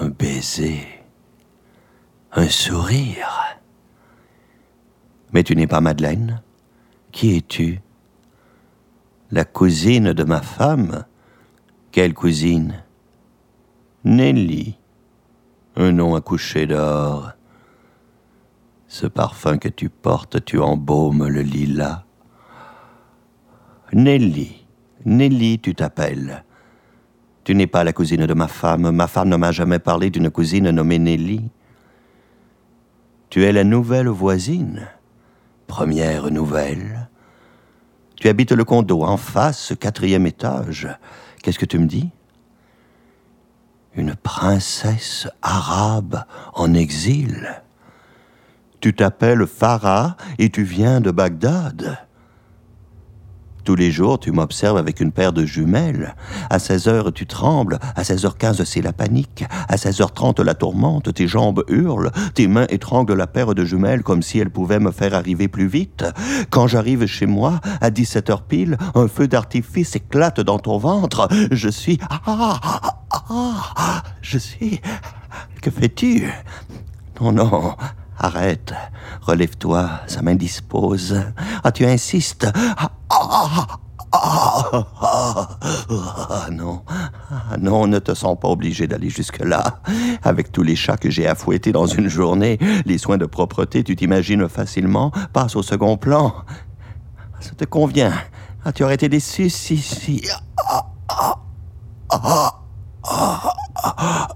Un 0.00 0.10
baiser. 0.10 0.86
Un 2.32 2.50
sourire. 2.50 3.58
Mais 5.32 5.42
tu 5.42 5.56
n'es 5.56 5.66
pas 5.66 5.80
Madeleine. 5.80 6.42
Qui 7.10 7.38
es-tu? 7.38 7.80
La 9.30 9.46
cousine 9.46 10.12
de 10.12 10.24
ma 10.24 10.42
femme 10.42 11.06
Quelle 11.90 12.12
cousine? 12.12 12.82
Nelly 14.06 14.78
un 15.74 15.90
nom 15.90 16.14
à 16.14 16.20
coucher 16.20 16.68
d'or. 16.68 17.32
Ce 18.86 19.04
parfum 19.08 19.58
que 19.58 19.68
tu 19.68 19.88
portes, 19.88 20.44
tu 20.44 20.60
embaumes 20.60 21.26
le 21.26 21.42
lilas. 21.42 22.04
Nelly, 23.92 24.64
Nelly, 25.04 25.58
tu 25.58 25.74
t'appelles. 25.74 26.44
Tu 27.42 27.56
n'es 27.56 27.66
pas 27.66 27.82
la 27.82 27.92
cousine 27.92 28.26
de 28.26 28.32
ma 28.34 28.46
femme. 28.46 28.92
Ma 28.92 29.08
femme 29.08 29.28
ne 29.28 29.36
m'a 29.36 29.50
jamais 29.50 29.80
parlé 29.80 30.08
d'une 30.10 30.30
cousine 30.30 30.70
nommée 30.70 31.00
Nelly. 31.00 31.50
Tu 33.28 33.42
es 33.42 33.52
la 33.52 33.64
nouvelle 33.64 34.08
voisine. 34.08 34.86
Première 35.66 36.30
nouvelle. 36.30 37.10
Tu 38.14 38.28
habites 38.28 38.52
le 38.52 38.62
condo 38.62 39.02
en 39.02 39.16
face, 39.16 39.74
quatrième 39.80 40.28
étage. 40.28 40.88
Qu'est-ce 41.42 41.58
que 41.58 41.66
tu 41.66 41.80
me 41.80 41.86
dis? 41.86 42.10
Une 43.96 44.14
princesse 44.14 45.28
arabe 45.42 46.24
en 46.54 46.74
exil. 46.74 47.62
Tu 48.80 48.94
t'appelles 48.94 49.46
Farah 49.46 50.16
et 50.38 50.50
tu 50.50 50.62
viens 50.62 51.00
de 51.00 51.10
Bagdad. 51.10 52.05
Tous 53.66 53.74
les 53.74 53.90
jours, 53.90 54.20
tu 54.20 54.30
m'observes 54.30 54.76
avec 54.76 55.00
une 55.00 55.10
paire 55.10 55.32
de 55.32 55.44
jumelles. 55.44 56.14
À 56.50 56.60
16 56.60 56.86
heures, 56.86 57.12
tu 57.12 57.26
trembles. 57.26 57.80
À 57.96 58.02
16h15, 58.02 58.64
c'est 58.64 58.80
la 58.80 58.92
panique. 58.92 59.44
À 59.68 59.74
16h30, 59.74 60.40
la 60.44 60.54
tourmente. 60.54 61.12
Tes 61.12 61.26
jambes 61.26 61.64
hurlent. 61.66 62.12
Tes 62.34 62.46
mains 62.46 62.68
étranglent 62.68 63.14
la 63.14 63.26
paire 63.26 63.56
de 63.56 63.64
jumelles 63.64 64.04
comme 64.04 64.22
si 64.22 64.38
elles 64.38 64.50
pouvaient 64.50 64.78
me 64.78 64.92
faire 64.92 65.14
arriver 65.14 65.48
plus 65.48 65.66
vite. 65.66 66.04
Quand 66.48 66.68
j'arrive 66.68 67.06
chez 67.06 67.26
moi, 67.26 67.60
à 67.80 67.90
17h 67.90 68.42
pile, 68.46 68.78
un 68.94 69.08
feu 69.08 69.26
d'artifice 69.26 69.96
éclate 69.96 70.38
dans 70.40 70.60
ton 70.60 70.78
ventre. 70.78 71.26
Je 71.50 71.68
suis... 71.68 71.98
Ah, 72.08 72.20
ah, 72.24 72.60
ah, 73.30 74.02
je 74.22 74.38
suis... 74.38 74.80
Que 75.60 75.72
fais-tu? 75.72 76.32
Non, 77.20 77.32
non. 77.32 77.74
Arrête, 78.18 78.72
relève-toi, 79.20 79.90
ça 80.06 80.22
m'indispose. 80.22 81.20
Ah, 81.62 81.72
tu 81.72 81.84
insistes. 81.84 82.48
Ah, 82.54 82.90
ah, 83.10 83.66
ah, 84.12 86.46
non, 86.50 86.82
non, 87.60 87.86
ne 87.86 87.98
te 87.98 88.14
sens 88.14 88.38
pas 88.40 88.48
obligé 88.48 88.86
d'aller 88.86 89.10
jusque-là. 89.10 89.80
Avec 90.22 90.52
tous 90.52 90.62
les 90.62 90.76
chats 90.76 90.96
que 90.96 91.10
j'ai 91.10 91.26
à 91.26 91.34
fouetter 91.34 91.72
dans 91.72 91.86
une 91.86 92.08
journée, 92.08 92.58
les 92.86 92.98
soins 92.98 93.18
de 93.18 93.26
propreté, 93.26 93.84
tu 93.84 93.96
t'imagines 93.96 94.48
facilement, 94.48 95.12
passent 95.32 95.56
au 95.56 95.62
second 95.62 95.96
plan. 95.96 96.34
Ça 97.40 97.50
te 97.56 97.64
convient. 97.64 98.12
Ah, 98.64 98.72
tu 98.72 98.82
aurais 98.82 98.94
été 98.94 99.08
déçu 99.08 99.50
si, 99.50 99.76
si. 99.76 100.22
Personne 103.04 104.35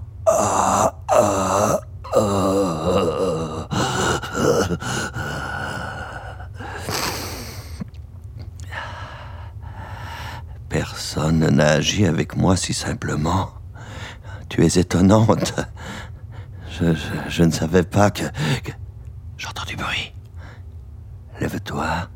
n'a 11.61 11.73
agi 11.73 12.05
avec 12.05 12.35
moi 12.35 12.55
si 12.55 12.73
simplement. 12.73 13.51
Tu 14.49 14.65
es 14.65 14.79
étonnante. 14.79 15.53
Je, 17.29 17.43
ne 17.43 17.51
savais 17.51 17.83
pas 17.83 18.09
que... 18.09 18.23
J'entends 19.37 19.65
du 19.65 19.75
bruit. 19.75 20.13
Lève-toi. 21.39 22.09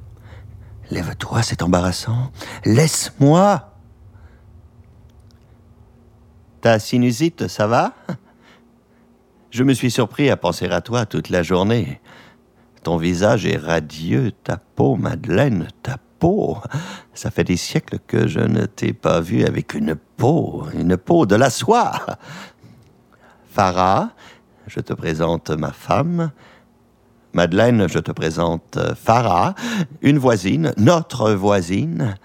Lève-toi, 0.89 1.43
c'est 1.43 1.62
embarrassant. 1.62 2.31
Laisse-moi. 2.65 3.73
Ta 6.62 6.79
sinusite, 6.79 7.47
ça 7.47 7.67
va? 7.67 7.93
Je 9.51 9.63
me 9.63 9.73
suis 9.73 9.91
surpris 9.91 10.29
à 10.29 10.38
penser 10.38 10.67
à 10.67 10.81
toi 10.81 11.05
toute 11.05 11.29
la 11.29 11.43
journée. 11.43 12.01
Ton 12.84 12.97
visage 12.97 13.45
est 13.45 13.58
radieux, 13.58 14.31
ta 14.31 14.58
peau, 14.58 14.95
Madeleine, 14.95 15.67
ta 15.84 15.97
peau. 16.19 16.58
Ça 17.13 17.32
fait 17.32 17.43
des 17.43 17.58
siècles 17.58 17.99
que 18.08 18.28
je 18.28 18.39
ne 18.39 18.65
t'ai 18.65 18.93
pas 18.93 19.19
vu 19.21 19.43
avec 19.43 19.73
une 19.73 19.95
peau, 19.95 20.65
une 20.73 20.97
peau 20.97 21.25
de 21.25 21.36
la 21.36 21.49
soie. 21.49 21.93
Farah, 23.51 24.12
je 24.67 24.80
te 24.80 24.93
présente 24.93 25.49
ma 25.51 25.71
femme. 25.71 26.32
Madeleine, 27.34 27.88
je 27.89 27.99
te 27.99 28.12
présente 28.12 28.80
Farah, 28.95 29.56
une 30.01 30.17
voisine, 30.17 30.73
notre 30.78 31.32
voisine. 31.32 32.15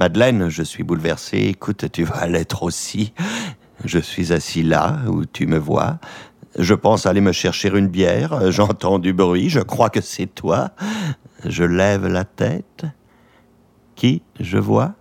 Madeleine, 0.00 0.48
je 0.48 0.62
suis 0.62 0.84
bouleversé. 0.84 1.38
Écoute, 1.38 1.90
tu 1.92 2.04
vas 2.04 2.26
l'être 2.26 2.62
aussi. 2.62 3.12
Je 3.84 3.98
suis 3.98 4.32
assis 4.32 4.62
là 4.62 4.98
où 5.06 5.24
tu 5.24 5.46
me 5.46 5.58
vois. 5.58 5.98
Je 6.58 6.74
pense 6.74 7.06
aller 7.06 7.20
me 7.20 7.30
chercher 7.30 7.68
une 7.68 7.86
bière, 7.86 8.50
j'entends 8.50 8.98
du 8.98 9.12
bruit, 9.12 9.48
je 9.48 9.60
crois 9.60 9.90
que 9.90 10.00
c'est 10.00 10.26
toi. 10.26 10.70
Je 11.44 11.62
lève 11.62 12.08
la 12.08 12.24
tête. 12.24 12.84
Qui 13.94 14.22
je 14.40 14.58
vois? 14.58 14.94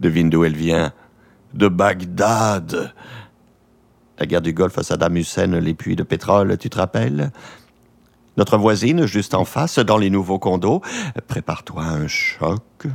Devine 0.00 0.30
d'où 0.30 0.44
elle 0.44 0.56
vient. 0.56 0.92
De 1.54 1.68
Bagdad. 1.68 2.92
La 4.18 4.26
guerre 4.26 4.42
du 4.42 4.52
Golfe, 4.52 4.80
Saddam 4.80 5.16
Hussein, 5.16 5.60
les 5.60 5.74
puits 5.74 5.94
de 5.94 6.02
pétrole, 6.02 6.58
tu 6.58 6.68
te 6.68 6.78
rappelles? 6.78 7.30
Notre 8.36 8.58
voisine, 8.58 9.06
juste 9.06 9.34
en 9.34 9.44
face, 9.44 9.78
dans 9.78 9.98
les 9.98 10.10
nouveaux 10.10 10.40
condos, 10.40 10.82
prépare-toi 11.28 11.82
un 11.84 12.08
choc, 12.08 12.88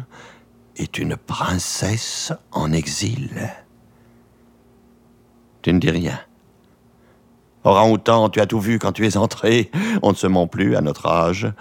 est 0.75 0.97
une 0.97 1.15
princesse 1.15 2.33
en 2.51 2.73
exil. 2.73 3.49
Tu 5.61 5.71
ne 5.71 5.79
dis 5.79 5.91
rien. 5.91 6.19
Orang-outan, 7.63 8.29
tu 8.29 8.39
as 8.39 8.45
tout 8.45 8.59
vu 8.59 8.79
quand 8.79 8.93
tu 8.93 9.05
es 9.05 9.17
entré. 9.17 9.69
On 10.01 10.11
ne 10.11 10.15
se 10.15 10.27
ment 10.27 10.47
plus 10.47 10.75
à 10.75 10.81
notre 10.81 11.07
âge. 11.07 11.51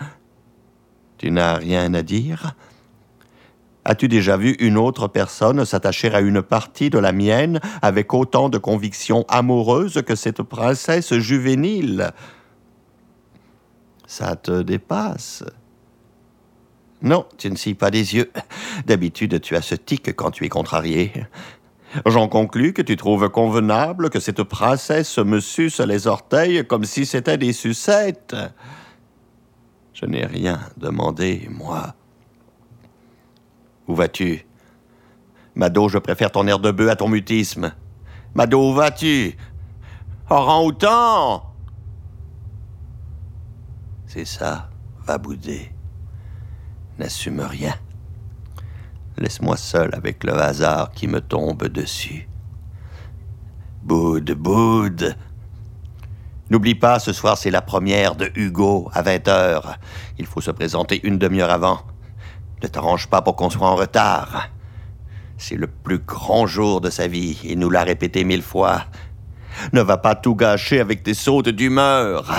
Tu 1.19 1.31
n'as 1.31 1.55
rien 1.55 1.93
à 1.95 2.03
dire? 2.03 2.55
As-tu 3.85 4.07
déjà 4.07 4.37
vu 4.37 4.53
une 4.61 4.77
autre 4.77 5.09
personne 5.09 5.65
s'attacher 5.65 6.15
à 6.15 6.21
une 6.21 6.43
partie 6.43 6.91
de 6.91 6.99
la 6.99 7.13
mienne 7.13 7.59
avec 7.81 8.13
autant 8.13 8.49
de 8.49 8.59
conviction 8.59 9.25
amoureuse 9.29 10.03
que 10.07 10.15
cette 10.15 10.43
princesse 10.43 11.15
juvénile? 11.15 12.13
Ça 14.07 14.37
te 14.37 14.63
dépasse. 14.63 15.43
Non, 17.01 17.27
tu 17.39 17.51
ne 17.51 17.57
scies 17.57 17.75
pas 17.75 17.91
des 17.91 18.15
yeux. 18.15 18.31
D'habitude, 18.87 19.41
tu 19.41 19.57
as 19.57 19.63
ce 19.63 19.75
tic 19.75 20.15
quand 20.15 20.33
tu 20.33 20.45
es 20.45 20.49
contrarié. 20.49 21.13
J'en 22.07 22.29
conclus 22.29 22.73
que 22.73 22.83
tu 22.83 22.97
trouves 22.97 23.29
convenable 23.31 24.11
que 24.11 24.21
cette 24.21 24.43
princesse 24.43 25.19
me 25.19 25.41
suce 25.41 25.81
les 25.81 26.07
orteils 26.07 26.67
comme 26.67 26.85
si 26.85 27.07
c'était 27.07 27.39
des 27.39 27.53
sucettes. 27.53 28.37
Je 29.95 30.07
n'ai 30.07 30.27
rien 30.27 30.61
demandé, 30.77 31.49
moi. 31.51 31.95
Où 33.87 33.95
vas-tu? 33.95 34.47
Mado, 35.55 35.89
je 35.89 35.99
préfère 35.99 36.31
ton 36.31 36.47
air 36.47 36.59
de 36.59 36.71
bœuf 36.71 36.91
à 36.91 36.97
ton 36.97 37.09
mutisme. 37.09 37.73
Mado, 38.35 38.71
où 38.71 38.75
vas-tu? 38.75 39.37
Orang-outan 40.29 41.43
C'est 44.07 44.27
ça, 44.27 44.69
va 45.05 45.17
bouder. 45.17 45.73
N'assume 46.99 47.41
rien. 47.41 47.75
Laisse-moi 49.19 49.57
seul 49.57 49.91
avec 49.95 50.23
le 50.23 50.33
hasard 50.35 50.93
qui 50.93 51.09
me 51.09 51.21
tombe 51.21 51.67
dessus. 51.67 52.29
Boude, 53.83 54.31
boude. 54.33 55.17
N'oublie 56.51 56.77
pas, 56.77 57.01
ce 57.01 57.13
soir 57.13 57.37
c'est 57.37 57.51
la 57.51 57.61
première 57.61 58.15
de 58.15 58.31
Hugo 58.37 58.89
à 58.95 59.03
20 59.03 59.29
heures. 59.29 59.77
Il 60.19 60.27
faut 60.27 60.41
se 60.41 60.53
présenter 60.53 61.01
une 61.05 61.19
demi-heure 61.19 61.51
avant. 61.51 61.81
Ne 62.63 62.69
t'arrange 62.69 63.09
pas 63.09 63.21
pour 63.23 63.35
qu'on 63.35 63.51
soit 63.51 63.69
en 63.69 63.75
retard. 63.75 64.49
C'est 65.37 65.57
le 65.57 65.67
plus 65.67 65.99
grand 65.99 66.47
jour 66.47 66.81
de 66.81 66.91
sa 66.91 67.09
vie, 67.09 67.41
il 67.45 67.59
nous 67.59 67.71
l'a 67.71 67.83
répété 67.83 68.25
mille 68.25 68.43
fois. 68.43 68.85
Ne 69.73 69.81
va 69.81 69.97
pas 69.97 70.15
tout 70.15 70.37
gâcher 70.37 70.79
avec 70.81 71.03
tes 71.03 71.15
sautes 71.15 71.49
d'humeur. 71.49 72.33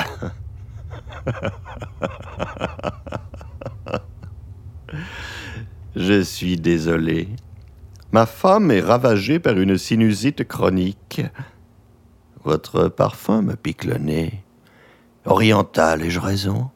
Je 6.00 6.22
suis 6.22 6.56
désolé. 6.56 7.28
Ma 8.14 8.26
femme 8.26 8.72
est 8.72 8.80
ravagée 8.80 9.38
par 9.38 9.58
une 9.58 9.78
sinusite 9.78 10.48
chronique. 10.48 11.22
Votre 12.46 12.88
parfum 12.88 13.42
me 13.42 13.58
pique 13.58 13.84
le 13.84 13.98
nez. 13.98 14.42
Oriental, 15.26 16.02
ai-je 16.02 16.22
raison? 16.22 16.70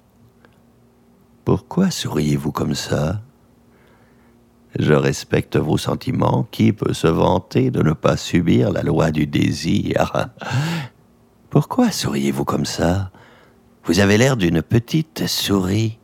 Pourquoi 1.45 1.89
souriez-vous 1.89 2.51
comme 2.51 2.75
ça? 2.75 3.21
Je 4.77 4.91
respecte 4.91 5.55
vos 5.55 5.77
sentiments. 5.77 6.45
Qui 6.51 6.73
peut 6.73 6.93
se 6.93 7.07
vanter 7.07 7.71
de 7.71 7.81
ne 7.81 7.93
pas 7.93 8.17
subir 8.17 8.73
la 8.73 8.83
loi 8.83 9.12
du 9.12 9.25
désir 9.25 10.27
Pourquoi 11.49 11.91
souriez-vous 11.91 12.43
comme 12.43 12.65
ça? 12.65 13.09
Vous 13.86 14.01
avez 14.01 14.17
l'air 14.17 14.36
d'une 14.36 14.62
petite 14.62 15.27
souris. 15.27 15.97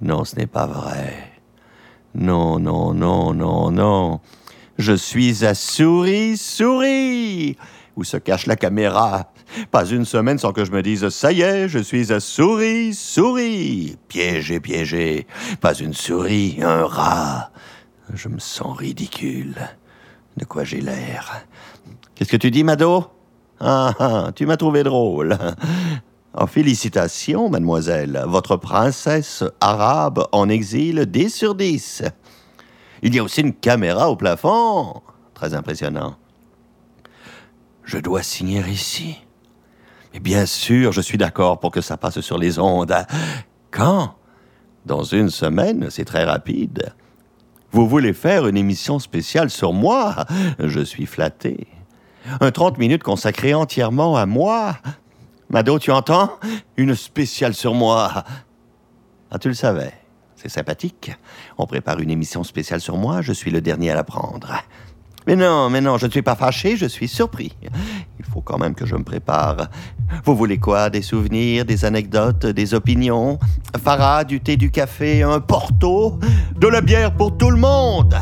Non, 0.00 0.24
ce 0.24 0.36
n'est 0.36 0.46
pas 0.46 0.66
vrai. 0.66 1.32
Non, 2.14 2.58
non, 2.58 2.92
non, 2.92 3.32
non, 3.32 3.70
non. 3.70 4.20
Je 4.78 4.92
suis 4.92 5.44
à 5.44 5.54
souris, 5.54 6.36
souris. 6.36 7.56
Où 7.96 8.04
se 8.04 8.18
cache 8.18 8.46
la 8.46 8.56
caméra 8.56 9.32
Pas 9.70 9.86
une 9.86 10.04
semaine 10.04 10.38
sans 10.38 10.52
que 10.52 10.66
je 10.66 10.70
me 10.70 10.82
dise 10.82 11.08
ça 11.08 11.32
y 11.32 11.40
est, 11.40 11.68
je 11.68 11.78
suis 11.78 12.12
à 12.12 12.20
souris, 12.20 12.92
souris. 12.92 13.96
Piégé, 14.08 14.60
piégé. 14.60 15.26
Pas 15.62 15.74
une 15.74 15.94
souris, 15.94 16.58
un 16.60 16.84
rat. 16.84 17.50
Je 18.12 18.28
me 18.28 18.38
sens 18.38 18.76
ridicule. 18.76 19.56
De 20.36 20.44
quoi 20.44 20.64
j'ai 20.64 20.82
l'air? 20.82 21.46
Qu'est-ce 22.14 22.30
que 22.30 22.36
tu 22.36 22.50
dis, 22.50 22.64
Mado? 22.64 23.06
Ah, 23.60 23.94
ah, 23.98 24.32
tu 24.34 24.44
m'as 24.44 24.58
trouvé 24.58 24.82
drôle. 24.82 25.38
Oh, 26.38 26.46
félicitations, 26.46 27.48
mademoiselle. 27.48 28.22
Votre 28.26 28.56
princesse 28.56 29.42
arabe 29.62 30.26
en 30.32 30.50
exil 30.50 31.06
10 31.06 31.34
sur 31.34 31.54
10. 31.54 32.02
Il 33.00 33.14
y 33.14 33.18
a 33.18 33.22
aussi 33.22 33.40
une 33.40 33.54
caméra 33.54 34.10
au 34.10 34.16
plafond. 34.16 35.00
Très 35.32 35.54
impressionnant. 35.54 36.16
Je 37.84 37.96
dois 37.96 38.22
signer 38.22 38.62
ici. 38.68 39.16
Mais 40.12 40.20
bien 40.20 40.44
sûr, 40.44 40.92
je 40.92 41.00
suis 41.00 41.16
d'accord 41.16 41.58
pour 41.58 41.70
que 41.70 41.80
ça 41.80 41.96
passe 41.96 42.20
sur 42.20 42.36
les 42.36 42.58
ondes. 42.58 42.94
Quand? 43.70 44.16
Dans 44.84 45.04
une 45.04 45.30
semaine, 45.30 45.88
c'est 45.88 46.04
très 46.04 46.24
rapide. 46.24 46.94
Vous 47.70 47.88
voulez 47.88 48.12
faire 48.12 48.46
une 48.46 48.58
émission 48.58 48.98
spéciale 48.98 49.48
sur 49.48 49.72
moi? 49.72 50.26
Je 50.58 50.80
suis 50.80 51.06
flatté. 51.06 51.66
Un 52.40 52.50
30 52.50 52.76
minutes 52.76 53.02
consacré 53.02 53.54
entièrement 53.54 54.18
à 54.18 54.26
moi? 54.26 54.76
Mado, 55.48 55.78
tu 55.78 55.90
entends 55.92 56.38
Une 56.76 56.94
spéciale 56.94 57.54
sur 57.54 57.74
moi. 57.74 58.24
Ah, 59.30 59.38
tu 59.38 59.48
le 59.48 59.54
savais. 59.54 59.92
C'est 60.34 60.48
sympathique. 60.48 61.12
On 61.56 61.66
prépare 61.66 62.00
une 62.00 62.10
émission 62.10 62.44
spéciale 62.44 62.80
sur 62.80 62.96
moi, 62.96 63.22
je 63.22 63.32
suis 63.32 63.50
le 63.50 63.60
dernier 63.60 63.90
à 63.90 63.94
la 63.94 64.04
prendre. 64.04 64.52
Mais 65.26 65.34
non, 65.34 65.70
mais 65.70 65.80
non, 65.80 65.98
je 65.98 66.06
ne 66.06 66.10
suis 66.10 66.22
pas 66.22 66.36
fâché, 66.36 66.76
je 66.76 66.86
suis 66.86 67.08
surpris. 67.08 67.56
Il 68.18 68.24
faut 68.24 68.40
quand 68.40 68.58
même 68.58 68.74
que 68.74 68.86
je 68.86 68.94
me 68.94 69.02
prépare. 69.02 69.68
Vous 70.24 70.36
voulez 70.36 70.58
quoi? 70.58 70.88
Des 70.90 71.02
souvenirs, 71.02 71.64
des 71.64 71.84
anecdotes, 71.84 72.46
des 72.46 72.74
opinions? 72.74 73.38
Farah, 73.82 74.24
du 74.24 74.40
thé, 74.40 74.56
du 74.56 74.70
café, 74.70 75.22
un 75.22 75.40
porto? 75.40 76.18
De 76.56 76.68
la 76.68 76.80
bière 76.80 77.12
pour 77.14 77.36
tout 77.36 77.50
le 77.50 77.58
monde? 77.58 78.16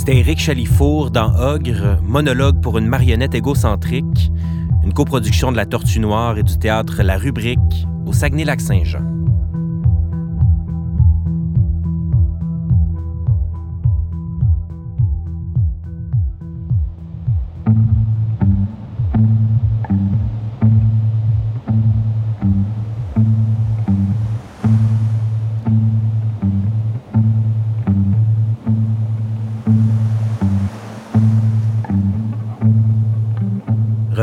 C'était 0.00 0.16
Éric 0.16 0.38
Chalifour 0.38 1.10
dans 1.10 1.38
Ogre, 1.38 2.00
monologue 2.02 2.62
pour 2.62 2.78
une 2.78 2.86
marionnette 2.86 3.34
égocentrique, 3.34 4.32
une 4.82 4.94
coproduction 4.94 5.52
de 5.52 5.58
la 5.58 5.66
Tortue 5.66 6.00
Noire 6.00 6.38
et 6.38 6.42
du 6.42 6.58
théâtre 6.58 7.02
La 7.02 7.18
Rubrique 7.18 7.86
au 8.06 8.14
Saguenay-Lac-Saint-Jean. 8.14 9.19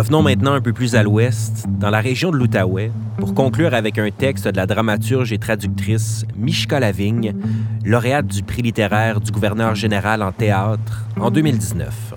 Revenons 0.07 0.23
maintenant 0.23 0.53
un 0.53 0.61
peu 0.61 0.71
plus 0.71 0.95
à 0.95 1.03
l'ouest, 1.03 1.65
dans 1.67 1.89
la 1.89 1.99
région 1.99 2.31
de 2.31 2.37
l'Outaouais, 2.37 2.93
pour 3.17 3.33
conclure 3.33 3.73
avec 3.73 3.97
un 3.99 4.09
texte 4.09 4.47
de 4.47 4.55
la 4.55 4.65
dramaturge 4.65 5.33
et 5.33 5.37
traductrice 5.37 6.23
Mishka 6.37 6.79
Lavigne, 6.79 7.33
lauréate 7.83 8.27
du 8.27 8.41
prix 8.41 8.61
littéraire 8.61 9.19
du 9.19 9.33
gouverneur 9.33 9.75
général 9.75 10.23
en 10.23 10.31
théâtre 10.31 11.03
en 11.19 11.29
2019. 11.29 12.13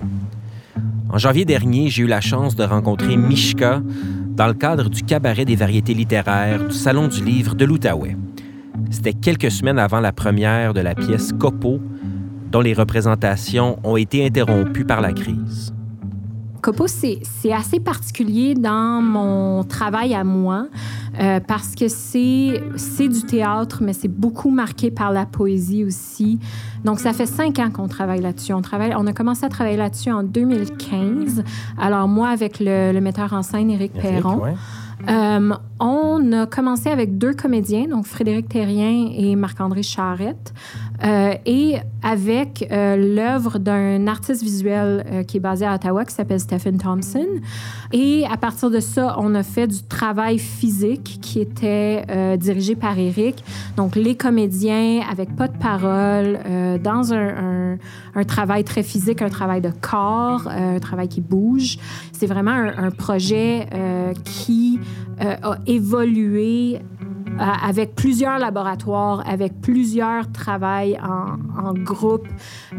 En 1.13 1.19
janvier 1.19 1.45
dernier, 1.45 1.89
j'ai 1.89 2.05
eu 2.05 2.07
la 2.07 2.21
chance 2.21 2.55
de 2.55 2.63
rencontrer 2.63 3.17
Mishka 3.17 3.83
dans 4.37 4.47
le 4.47 4.55
cadre 4.55 4.89
du 4.89 5.03
cabaret 5.03 5.45
des 5.45 5.57
variétés 5.57 5.95
littéraires 5.95 6.69
du 6.69 6.75
Salon 6.75 7.09
du 7.09 7.25
livre 7.25 7.57
de 7.57 7.65
l'Outaouais. 7.65 8.17
C'était 8.93 9.15
quelques 9.15 9.51
semaines 9.51 9.81
avant 9.81 9.99
la 9.99 10.13
première 10.13 10.75
de 10.75 10.81
la 10.81 10.95
pièce 10.95 11.33
Copo, 11.33 11.81
dont 12.53 12.61
les 12.61 12.73
représentations 12.73 13.81
ont 13.83 13.97
été 13.97 14.25
interrompues 14.25 14.85
par 14.85 15.01
la 15.01 15.13
crise. 15.13 15.75
Copo, 16.61 16.87
c'est 16.87 17.21
assez 17.53 17.81
particulier 17.81 18.55
dans 18.55 19.03
mon 19.03 19.65
travail 19.65 20.15
à 20.15 20.25
moi 20.25 20.67
euh, 21.19 21.41
parce 21.41 21.75
que 21.75 21.89
c'est 21.89 23.09
du 23.09 23.23
théâtre, 23.23 23.83
mais 23.83 23.93
c'est 23.93 24.09
beaucoup 24.09 24.51
marqué 24.51 24.91
par 24.91 25.13
la 25.13 25.27
poésie 25.27 25.85
aussi. 25.85 26.39
Donc, 26.85 27.01
ça 27.01 27.13
fait 27.13 27.27
cinq 27.27 27.59
ans 27.59 27.71
qu'on 27.71 27.89
travaille 27.89 28.21
là-dessus. 28.21 28.53
On, 28.53 28.63
travaille, 28.63 28.95
on 28.97 29.07
a 29.07 29.13
commencé 29.13 29.45
à 29.45 29.49
travailler 29.49 29.77
là-dessus 29.77 30.11
en 30.11 30.23
2015. 30.23 31.43
Alors, 31.79 32.09
moi, 32.09 32.29
avec 32.29 32.59
le, 32.61 32.99
metteur 33.01 33.33
en 33.33 33.43
scène, 33.43 33.71
Éric 33.71 33.93
Perron. 33.93 34.43
Euh, 35.09 35.55
on 35.81 36.33
a 36.33 36.47
commencé 36.47 36.91
avec 36.91 37.17
deux 37.17 37.33
comédiens, 37.33 37.89
donc 37.89 38.05
Frédéric 38.05 38.49
Terrien 38.51 39.11
et 39.17 39.35
Marc-André 39.35 39.83
Charrette, 39.83 40.53
euh, 41.03 41.33
et 41.47 41.77
avec 42.03 42.69
euh, 42.71 42.97
l'œuvre 42.97 43.59
d'un 43.59 44.07
artiste 44.07 44.43
visuel 44.43 45.25
qui 45.27 45.39
est 45.39 45.41
basé 45.41 45.65
à 45.65 45.75
Ottawa 45.75 46.05
qui 46.05 46.15
s'appelle 46.15 46.41
Stephen 46.41 46.77
Thompson. 46.77 47.27
Et 47.93 48.27
à 48.31 48.37
partir 48.37 48.71
de 48.71 48.81
ça, 48.81 49.17
on 49.19 49.35
a 49.35 49.43
fait 49.43 49.67
du 49.67 49.83
travail 49.83 50.39
physique 50.39 51.19
qui 51.23 51.41
était 51.41 52.05
dirigé 52.37 52.75
par 52.75 52.99
Eric. 52.99 53.43
Donc 53.77 53.97
les 53.97 54.15
comédiens 54.15 55.01
avec 55.11 55.35
pas 55.35 55.49
de 55.49 55.57
parole, 55.57 56.39
dans 56.83 57.13
un, 57.13 57.79
un, 58.15 58.25
travail 58.25 58.65
très 58.65 58.83
physique, 58.83 59.23
un 59.23 59.29
travail 59.29 59.61
de 59.61 59.71
corps, 59.81 60.49
un 60.49 60.79
travail 60.79 61.09
qui 61.09 61.21
bouge. 61.21 61.79
C'est 62.13 62.27
vraiment 62.27 62.51
un, 62.51 62.87
un 62.87 62.91
projet 62.91 63.67
qui 64.25 64.79
a 65.19 65.59
évolué 65.71 66.81
avec 67.39 67.95
plusieurs 67.95 68.39
laboratoires, 68.39 69.23
avec 69.27 69.61
plusieurs 69.63 70.31
travails 70.31 70.99
en, 71.01 71.73
groupe. 71.73 72.27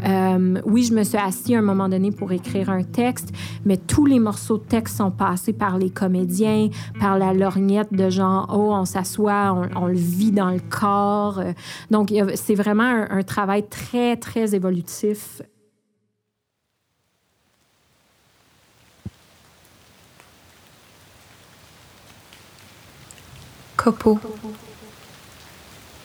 Euh, 0.05 0.61
oui, 0.65 0.83
je 0.83 0.93
me 0.93 1.03
suis 1.03 1.17
assise 1.17 1.55
à 1.55 1.59
un 1.59 1.61
moment 1.61 1.87
donné 1.87 2.11
pour 2.11 2.31
écrire 2.31 2.69
un 2.69 2.83
texte, 2.83 3.31
mais 3.65 3.77
tous 3.77 4.05
les 4.05 4.19
morceaux 4.19 4.57
de 4.57 4.63
texte 4.63 4.97
sont 4.97 5.11
passés 5.11 5.53
par 5.53 5.77
les 5.77 5.89
comédiens, 5.89 6.69
par 6.99 7.17
la 7.17 7.33
lorgnette 7.33 7.93
de 7.93 8.09
genre, 8.09 8.47
oh, 8.53 8.73
on 8.73 8.85
s'assoit, 8.85 9.55
on, 9.75 9.85
le 9.87 9.93
vit 9.93 10.31
dans 10.31 10.49
le 10.49 10.59
corps. 10.59 11.41
Donc, 11.89 12.13
c'est 12.35 12.55
vraiment 12.55 13.05
un 13.09 13.23
travail 13.23 13.67
très, 13.67 14.17
très 14.17 14.53
évolutif 14.53 15.41
Copeau. 23.83 24.19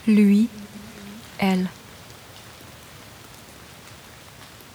Lui, 0.07 0.49
elle. 1.39 1.69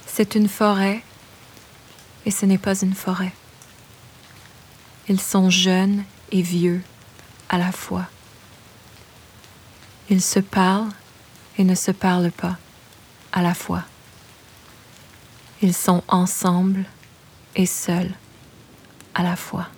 C'est 0.05 0.35
une 0.35 0.47
forêt 0.47 1.01
et 2.27 2.29
ce 2.29 2.45
n'est 2.45 2.59
pas 2.59 2.79
une 2.79 2.93
forêt. 2.93 3.33
Ils 5.09 5.19
sont 5.19 5.49
jeunes 5.49 6.03
et 6.31 6.43
vieux 6.43 6.83
à 7.49 7.57
la 7.57 7.71
fois. 7.71 8.05
Ils 10.11 10.21
se 10.21 10.39
parlent 10.39 10.93
et 11.57 11.63
ne 11.63 11.73
se 11.73 11.89
parlent 11.89 12.29
pas 12.29 12.59
à 13.31 13.41
la 13.41 13.55
fois. 13.55 13.83
Ils 15.63 15.73
sont 15.73 16.03
ensemble 16.07 16.85
et 17.55 17.65
seuls 17.65 18.13
à 19.15 19.23
la 19.23 19.35
fois. 19.35 19.69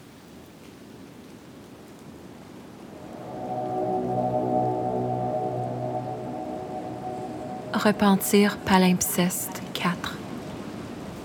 Repentir 7.74 8.58
palimpseste 8.58 9.64
4. 9.74 10.16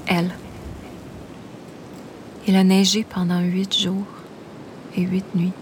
Elle. 0.06 0.30
Il 2.46 2.56
a 2.56 2.64
neigé 2.64 3.04
pendant 3.04 3.40
huit 3.40 3.78
jours 3.78 4.06
et 4.96 5.02
huit 5.02 5.26
nuits. 5.34 5.52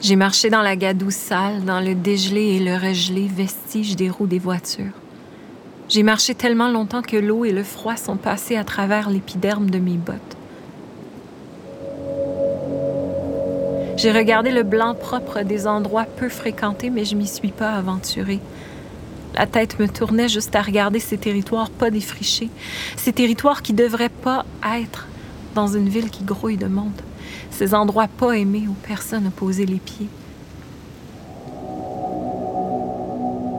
J'ai 0.00 0.14
marché 0.14 0.50
dans 0.50 0.62
la 0.62 0.76
gadoue 0.76 1.10
sale, 1.10 1.64
dans 1.64 1.80
le 1.80 1.96
dégelé 1.96 2.42
et 2.42 2.60
le 2.60 2.76
regelé, 2.76 3.26
vestige 3.26 3.96
des 3.96 4.08
roues 4.08 4.28
des 4.28 4.38
voitures. 4.38 4.94
J'ai 5.88 6.04
marché 6.04 6.36
tellement 6.36 6.68
longtemps 6.68 7.02
que 7.02 7.16
l'eau 7.16 7.44
et 7.44 7.50
le 7.50 7.64
froid 7.64 7.96
sont 7.96 8.16
passés 8.16 8.56
à 8.56 8.62
travers 8.62 9.10
l'épiderme 9.10 9.68
de 9.68 9.80
mes 9.80 9.96
bottes. 9.96 10.36
J'ai 13.96 14.12
regardé 14.12 14.52
le 14.52 14.62
blanc 14.62 14.94
propre 14.94 15.42
des 15.42 15.66
endroits 15.66 16.04
peu 16.04 16.28
fréquentés, 16.28 16.88
mais 16.88 17.04
je 17.04 17.16
m'y 17.16 17.26
suis 17.26 17.50
pas 17.50 17.72
aventurée. 17.72 18.38
La 19.34 19.46
tête 19.46 19.78
me 19.78 19.88
tournait 19.88 20.28
juste 20.28 20.54
à 20.56 20.62
regarder 20.62 20.98
ces 20.98 21.18
territoires 21.18 21.70
pas 21.70 21.90
défrichés, 21.90 22.50
ces 22.96 23.12
territoires 23.12 23.62
qui 23.62 23.72
devraient 23.72 24.08
pas 24.08 24.44
être 24.64 25.06
dans 25.54 25.68
une 25.68 25.88
ville 25.88 26.10
qui 26.10 26.24
grouille 26.24 26.56
de 26.56 26.66
monde, 26.66 27.00
ces 27.50 27.74
endroits 27.74 28.08
pas 28.08 28.32
aimés 28.32 28.66
où 28.68 28.74
personne 28.86 29.24
n'a 29.24 29.30
posé 29.30 29.66
les 29.66 29.78
pieds. 29.78 30.08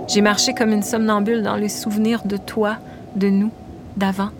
J'ai 0.07 0.21
marché 0.21 0.53
comme 0.53 0.73
une 0.73 0.83
somnambule 0.83 1.41
dans 1.41 1.55
les 1.55 1.69
souvenirs 1.69 2.23
de 2.25 2.35
toi, 2.35 2.77
de 3.15 3.29
nous, 3.29 3.51
d'avant. 3.95 4.31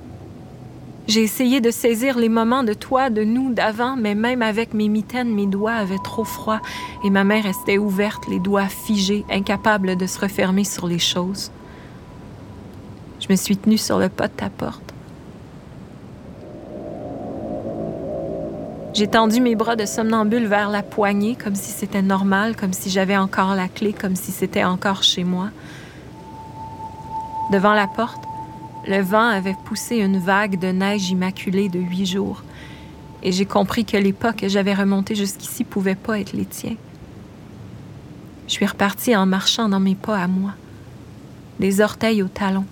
J'ai 1.12 1.24
essayé 1.24 1.60
de 1.60 1.72
saisir 1.72 2.18
les 2.18 2.30
moments 2.30 2.64
de 2.64 2.72
toi, 2.72 3.10
de 3.10 3.26
nous, 3.26 3.54
d'avant, 3.54 3.98
mais 3.98 4.16
même 4.16 4.42
avec 4.42 4.74
mes 4.74 4.88
mitaines, 4.88 5.36
mes 5.36 5.46
doigts 5.46 5.74
avaient 5.74 6.00
trop 6.02 6.24
froid 6.24 6.62
et 7.04 7.10
ma 7.10 7.26
main 7.26 7.42
restait 7.42 7.78
ouverte, 7.78 8.30
les 8.30 8.40
doigts 8.40 8.70
figés, 8.70 9.26
incapables 9.30 9.98
de 9.98 10.08
se 10.08 10.18
refermer 10.18 10.64
sur 10.64 10.88
les 10.88 11.00
choses. 11.00 11.52
Je 13.20 13.28
me 13.30 13.36
suis 13.36 13.58
tenue 13.58 13.78
sur 13.78 14.00
le 14.00 14.08
pas 14.08 14.30
de 14.30 14.32
ta 14.32 14.50
porte. 14.50 14.94
J'ai 18.94 19.08
tendu 19.08 19.42
mes 19.42 19.56
bras 19.56 19.76
de 19.76 19.86
somnambule 19.86 20.46
vers 20.46 20.70
la 20.70 20.82
poignée, 20.82 21.36
comme 21.36 21.56
si 21.56 21.72
c'était 21.72 22.02
normal, 22.02 22.56
comme 22.56 22.72
si 22.72 22.90
j'avais 22.90 23.18
encore 23.18 23.54
la 23.56 23.68
clé, 23.68 23.92
comme 23.92 24.16
si 24.16 24.32
c'était 24.32 24.64
encore 24.64 25.04
chez 25.04 25.26
moi. 25.26 25.50
Devant 27.52 27.74
la 27.74 27.88
porte, 27.88 28.31
le 28.88 29.02
vent 29.02 29.28
avait 29.28 29.56
poussé 29.66 29.98
une 29.98 30.18
vague 30.18 30.60
de 30.60 30.68
neige 30.68 31.10
immaculée 31.10 31.70
de 31.70 31.80
huit 31.80 32.06
jours, 32.06 32.44
et 33.24 33.32
j'ai 33.32 33.46
compris 33.46 33.86
que 33.86 33.98
les 33.98 34.14
pas 34.14 34.34
que 34.34 34.48
j'avais 34.48 34.74
remontés 34.74 35.16
jusqu'ici 35.16 35.64
pouvaient 35.64 35.96
pas 35.96 36.20
être 36.20 36.34
les 36.34 36.46
tiens. 36.46 36.76
Je 38.48 38.54
suis 38.54 38.66
repartie 38.66 39.16
en 39.16 39.26
marchant 39.26 39.70
dans 39.70 39.80
mes 39.80 39.96
pas 39.96 40.18
à 40.18 40.28
moi, 40.28 40.54
les 41.60 41.80
orteils 41.80 42.24
aux 42.24 42.28
talons. 42.28 42.66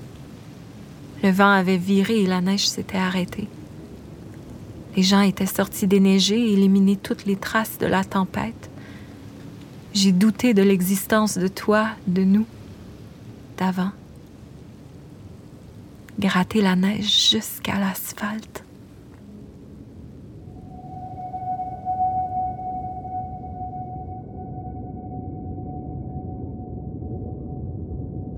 Le 1.21 1.31
vent 1.31 1.51
avait 1.51 1.77
viré 1.77 2.21
et 2.21 2.27
la 2.27 2.41
neige 2.41 2.67
s'était 2.67 2.97
arrêtée. 2.97 3.47
Les 4.95 5.03
gens 5.03 5.21
étaient 5.21 5.45
sortis 5.45 5.85
déneiger 5.85 6.39
et 6.39 6.53
éliminer 6.53 6.95
toutes 6.95 7.25
les 7.25 7.35
traces 7.35 7.77
de 7.77 7.85
la 7.85 8.03
tempête. 8.03 8.69
J'ai 9.93 10.11
douté 10.11 10.53
de 10.53 10.63
l'existence 10.63 11.37
de 11.37 11.47
toi, 11.47 11.89
de 12.07 12.23
nous, 12.23 12.45
d'avant 13.57 13.91
gratter 16.19 16.61
la 16.61 16.75
neige 16.75 17.29
jusqu'à 17.31 17.79
l'asphalte. 17.79 18.63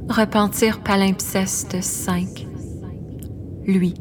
Repentir 0.10 0.82
palimpseste 0.82 1.82
5. 1.82 2.46
Lui. 3.66 3.94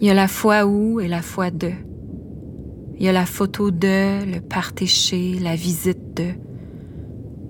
Il 0.00 0.06
y 0.06 0.10
a 0.10 0.14
la 0.14 0.28
fois 0.28 0.66
où 0.66 1.00
et 1.00 1.08
la 1.08 1.22
fois 1.22 1.50
de. 1.50 1.70
Il 2.98 3.04
y 3.04 3.08
a 3.08 3.12
la 3.12 3.26
photo 3.26 3.70
de, 3.70 4.24
le 4.24 4.40
partéché, 4.40 5.38
la 5.40 5.56
visite 5.56 6.14
de. 6.14 6.43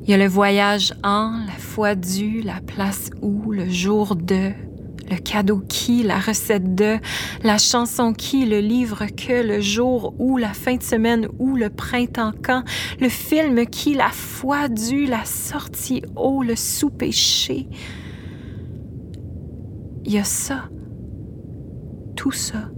Il 0.04 0.10
y 0.10 0.14
a 0.14 0.18
le 0.18 0.28
voyage 0.28 0.92
en, 1.02 1.30
la 1.46 1.58
foi 1.58 1.94
du, 1.94 2.42
la 2.42 2.60
place 2.60 3.08
où, 3.22 3.52
le 3.52 3.70
jour 3.70 4.16
de, 4.16 4.50
le 5.10 5.16
cadeau 5.16 5.62
qui, 5.66 6.02
la 6.02 6.18
recette 6.18 6.74
de, 6.74 6.98
la 7.42 7.56
chanson 7.56 8.12
qui, 8.12 8.44
le 8.44 8.60
livre 8.60 9.06
que, 9.06 9.42
le 9.42 9.62
jour 9.62 10.14
où, 10.18 10.36
la 10.36 10.52
fin 10.52 10.76
de 10.76 10.82
semaine 10.82 11.26
où, 11.38 11.56
le 11.56 11.70
printemps 11.70 12.32
quand, 12.42 12.64
le 13.00 13.08
film 13.08 13.64
qui, 13.64 13.94
la 13.94 14.10
foi 14.10 14.68
du, 14.68 15.06
la 15.06 15.24
sortie 15.24 16.02
au, 16.16 16.42
le 16.42 16.54
sous-péché. 16.54 17.66
Il 20.04 20.12
y 20.12 20.18
a 20.18 20.24
ça, 20.24 20.64
tout 22.14 22.32
ça. 22.32 22.68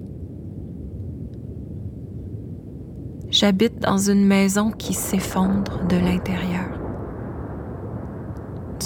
J'habite 3.30 3.80
dans 3.80 3.98
une 3.98 4.24
maison 4.24 4.70
qui 4.70 4.94
s'effondre 4.94 5.84
de 5.88 5.96
l'intérieur. 5.96 6.75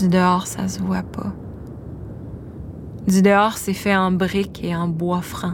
Du 0.01 0.09
dehors, 0.09 0.47
ça 0.47 0.67
se 0.67 0.81
voit 0.81 1.03
pas. 1.03 1.35
Du 3.07 3.21
dehors, 3.21 3.59
c'est 3.59 3.75
fait 3.75 3.95
en 3.95 4.11
briques 4.11 4.65
et 4.65 4.75
en 4.75 4.89
bois 4.89 5.21
franc. 5.21 5.53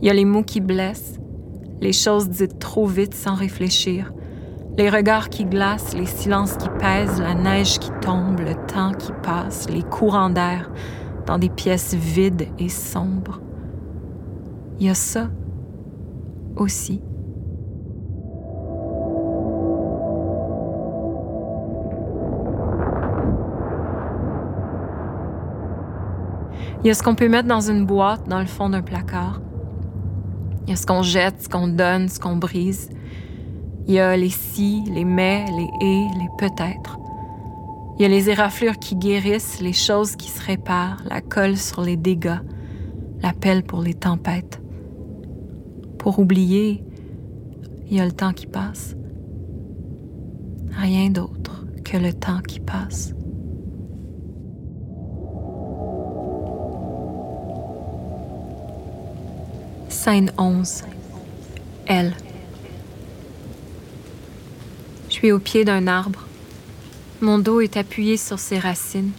Il 0.00 0.06
y 0.06 0.10
a 0.10 0.14
les 0.14 0.24
mots 0.24 0.44
qui 0.44 0.60
blessent, 0.60 1.18
les 1.80 1.92
choses 1.92 2.28
dites 2.28 2.60
trop 2.60 2.86
vite 2.86 3.12
sans 3.12 3.34
réfléchir, 3.34 4.12
les 4.78 4.88
regards 4.88 5.30
qui 5.30 5.46
glacent, 5.46 5.96
les 5.96 6.06
silences 6.06 6.56
qui 6.56 6.68
pèsent, 6.78 7.20
la 7.20 7.34
neige 7.34 7.80
qui 7.80 7.90
tombe, 8.00 8.38
le 8.38 8.54
temps 8.66 8.92
qui 8.92 9.10
passe, 9.24 9.68
les 9.68 9.82
courants 9.82 10.30
d'air 10.30 10.70
dans 11.26 11.38
des 11.38 11.50
pièces 11.50 11.94
vides 11.94 12.46
et 12.60 12.68
sombres. 12.68 13.40
Il 14.78 14.86
y 14.86 14.90
a 14.90 14.94
ça 14.94 15.28
aussi. 16.54 17.02
Il 26.84 26.88
y 26.88 26.90
a 26.90 26.94
ce 26.94 27.02
qu'on 27.02 27.14
peut 27.14 27.30
mettre 27.30 27.48
dans 27.48 27.62
une 27.62 27.86
boîte 27.86 28.28
dans 28.28 28.40
le 28.40 28.46
fond 28.46 28.68
d'un 28.68 28.82
placard. 28.82 29.40
Il 30.66 30.70
y 30.70 30.72
a 30.74 30.76
ce 30.76 30.84
qu'on 30.84 31.00
jette, 31.00 31.44
ce 31.44 31.48
qu'on 31.48 31.66
donne, 31.66 32.10
ce 32.10 32.20
qu'on 32.20 32.36
brise. 32.36 32.90
Il 33.86 33.94
y 33.94 34.00
a 34.00 34.14
les 34.18 34.28
si, 34.28 34.84
les 34.92 35.06
mais, 35.06 35.46
les 35.46 35.86
et, 35.86 36.06
les 36.18 36.28
peut-être. 36.36 36.98
Il 37.96 38.02
y 38.02 38.04
a 38.04 38.08
les 38.08 38.28
éraflures 38.28 38.78
qui 38.78 38.96
guérissent, 38.96 39.62
les 39.62 39.72
choses 39.72 40.14
qui 40.14 40.28
se 40.28 40.44
réparent, 40.44 41.02
la 41.08 41.22
colle 41.22 41.56
sur 41.56 41.80
les 41.80 41.96
dégâts, 41.96 42.40
l'appel 43.22 43.62
pour 43.62 43.80
les 43.80 43.94
tempêtes. 43.94 44.60
Pour 45.98 46.18
oublier, 46.18 46.84
il 47.90 47.96
y 47.96 48.00
a 48.00 48.04
le 48.04 48.12
temps 48.12 48.34
qui 48.34 48.46
passe. 48.46 48.94
Rien 50.72 51.08
d'autre 51.08 51.64
que 51.82 51.96
le 51.96 52.12
temps 52.12 52.40
qui 52.46 52.60
passe. 52.60 53.14
Scène 60.04 60.32
11. 60.36 60.82
Elle. 61.86 62.14
suis 65.08 65.32
au 65.32 65.38
pied 65.38 65.64
d'un 65.64 65.86
arbre. 65.86 66.26
Mon 67.22 67.38
dos 67.38 67.62
est 67.62 67.78
appuyé 67.78 68.18
sur 68.18 68.38
ses 68.38 68.58
racines. 68.58 69.12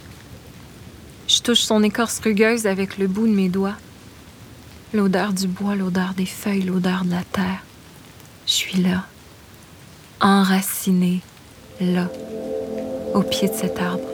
Je 1.28 1.42
touche 1.42 1.62
son 1.62 1.82
écorce 1.82 2.20
rugueuse 2.20 2.68
avec 2.68 3.00
le 3.00 3.08
bout 3.08 3.26
de 3.26 3.34
mes 3.34 3.50
doigts. 3.50 3.78
L'odeur 4.94 5.34
du 5.34 5.48
bois, 5.48 5.74
l'odeur 5.74 6.14
des 6.16 6.28
feuilles, 6.28 6.62
l'odeur 6.62 7.04
de 7.04 7.14
la 7.14 7.24
terre. 7.24 7.64
Je 8.46 8.52
suis 8.52 8.80
là, 8.80 9.06
enracinée, 10.22 11.22
là, 11.82 12.12
au 13.16 13.24
pied 13.24 13.48
de 13.48 13.56
cet 13.56 13.80
arbre. 13.80 14.08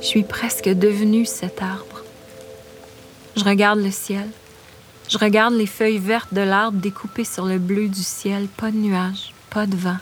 Je 0.00 0.06
suis 0.06 0.22
presque 0.22 0.68
devenue 0.68 1.26
cet 1.26 1.62
arbre. 1.62 2.04
Je 3.36 3.42
regarde 3.42 3.80
le 3.80 3.90
ciel. 3.90 4.30
Je 5.08 5.18
regarde 5.18 5.54
les 5.54 5.66
feuilles 5.66 5.98
vertes 5.98 6.32
de 6.32 6.40
l'arbre 6.40 6.78
découpées 6.78 7.24
sur 7.24 7.44
le 7.44 7.58
bleu 7.58 7.88
du 7.88 8.02
ciel. 8.02 8.48
Pas 8.48 8.70
de 8.70 8.76
nuages, 8.76 9.34
pas 9.50 9.66
de 9.66 9.76
vent. 9.76 9.98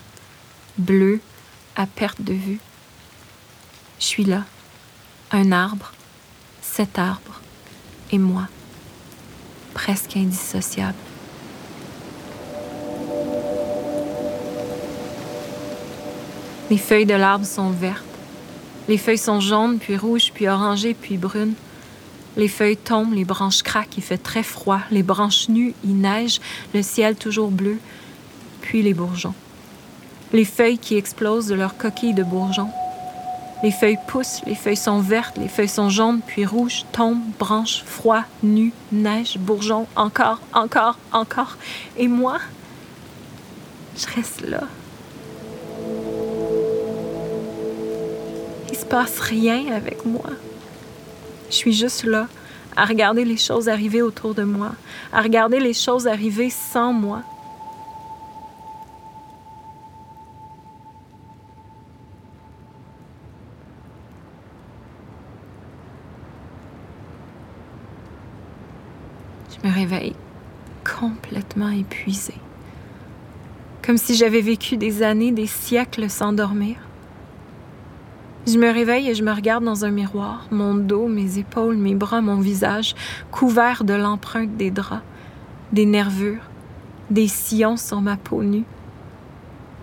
Bleu 0.78 1.20
à 1.76 1.86
perte 1.86 2.22
de 2.22 2.32
vue. 2.32 2.60
Je 3.98 4.06
suis 4.06 4.24
là, 4.24 4.44
un 5.32 5.52
arbre, 5.52 5.92
cet 6.60 6.98
arbre 6.98 7.40
et 8.10 8.18
moi, 8.18 8.48
presque 9.74 10.16
indissociable. 10.16 10.98
Les 16.70 16.78
feuilles 16.78 17.06
de 17.06 17.14
l'arbre 17.14 17.44
sont 17.44 17.70
vertes. 17.70 18.02
Les 18.88 18.98
feuilles 18.98 19.18
sont 19.18 19.40
jaunes, 19.40 19.78
puis 19.78 19.96
rouges, 19.96 20.32
puis 20.32 20.48
orangées, 20.48 20.94
puis 20.94 21.16
brunes. 21.18 21.54
Les 22.36 22.48
feuilles 22.48 22.78
tombent, 22.78 23.12
les 23.12 23.24
branches 23.24 23.62
craquent, 23.62 23.98
il 23.98 24.02
fait 24.02 24.18
très 24.18 24.42
froid. 24.42 24.80
Les 24.90 25.02
branches 25.02 25.48
nues, 25.48 25.74
il 25.84 25.98
neige, 25.98 26.40
le 26.72 26.82
ciel 26.82 27.16
toujours 27.16 27.50
bleu, 27.50 27.78
puis 28.62 28.82
les 28.82 28.94
bourgeons. 28.94 29.34
Les 30.32 30.46
feuilles 30.46 30.78
qui 30.78 30.96
explosent 30.96 31.46
de 31.46 31.54
leurs 31.54 31.76
coquilles 31.76 32.14
de 32.14 32.22
bourgeons. 32.22 32.70
Les 33.62 33.70
feuilles 33.70 33.98
poussent, 34.08 34.40
les 34.46 34.54
feuilles 34.54 34.76
sont 34.76 35.00
vertes, 35.00 35.36
les 35.36 35.46
feuilles 35.46 35.68
sont 35.68 35.90
jaunes, 35.90 36.20
puis 36.26 36.46
rouges, 36.46 36.84
tombent, 36.90 37.22
branches, 37.38 37.82
froid, 37.84 38.24
nues, 38.42 38.72
neige, 38.90 39.36
bourgeons, 39.38 39.86
encore, 39.94 40.40
encore, 40.54 40.98
encore. 41.12 41.58
Et 41.96 42.08
moi, 42.08 42.38
je 43.96 44.06
reste 44.16 44.40
là. 44.40 44.62
Il 48.70 48.76
se 48.76 48.86
passe 48.86 49.20
rien 49.20 49.72
avec 49.72 50.04
moi. 50.06 50.30
Je 51.52 51.58
suis 51.58 51.74
juste 51.74 52.04
là, 52.04 52.28
à 52.76 52.86
regarder 52.86 53.26
les 53.26 53.36
choses 53.36 53.68
arriver 53.68 54.00
autour 54.00 54.34
de 54.34 54.42
moi, 54.42 54.72
à 55.12 55.20
regarder 55.20 55.60
les 55.60 55.74
choses 55.74 56.06
arriver 56.06 56.48
sans 56.48 56.94
moi. 56.94 57.20
Je 69.50 69.68
me 69.68 69.74
réveille 69.74 70.14
complètement 70.98 71.68
épuisée, 71.68 72.32
comme 73.82 73.98
si 73.98 74.14
j'avais 74.14 74.40
vécu 74.40 74.78
des 74.78 75.02
années, 75.02 75.32
des 75.32 75.46
siècles 75.46 76.08
sans 76.08 76.32
dormir. 76.32 76.76
Je 78.44 78.58
me 78.58 78.72
réveille 78.72 79.08
et 79.08 79.14
je 79.14 79.22
me 79.22 79.32
regarde 79.32 79.62
dans 79.62 79.84
un 79.84 79.90
miroir, 79.90 80.46
mon 80.50 80.74
dos, 80.74 81.06
mes 81.06 81.38
épaules, 81.38 81.76
mes 81.76 81.94
bras, 81.94 82.20
mon 82.20 82.40
visage, 82.40 82.96
couvert 83.30 83.84
de 83.84 83.94
l'empreinte 83.94 84.56
des 84.56 84.72
draps, 84.72 85.04
des 85.72 85.86
nervures, 85.86 86.42
des 87.10 87.28
sillons 87.28 87.76
sur 87.76 88.00
ma 88.00 88.16
peau 88.16 88.42
nue, 88.42 88.64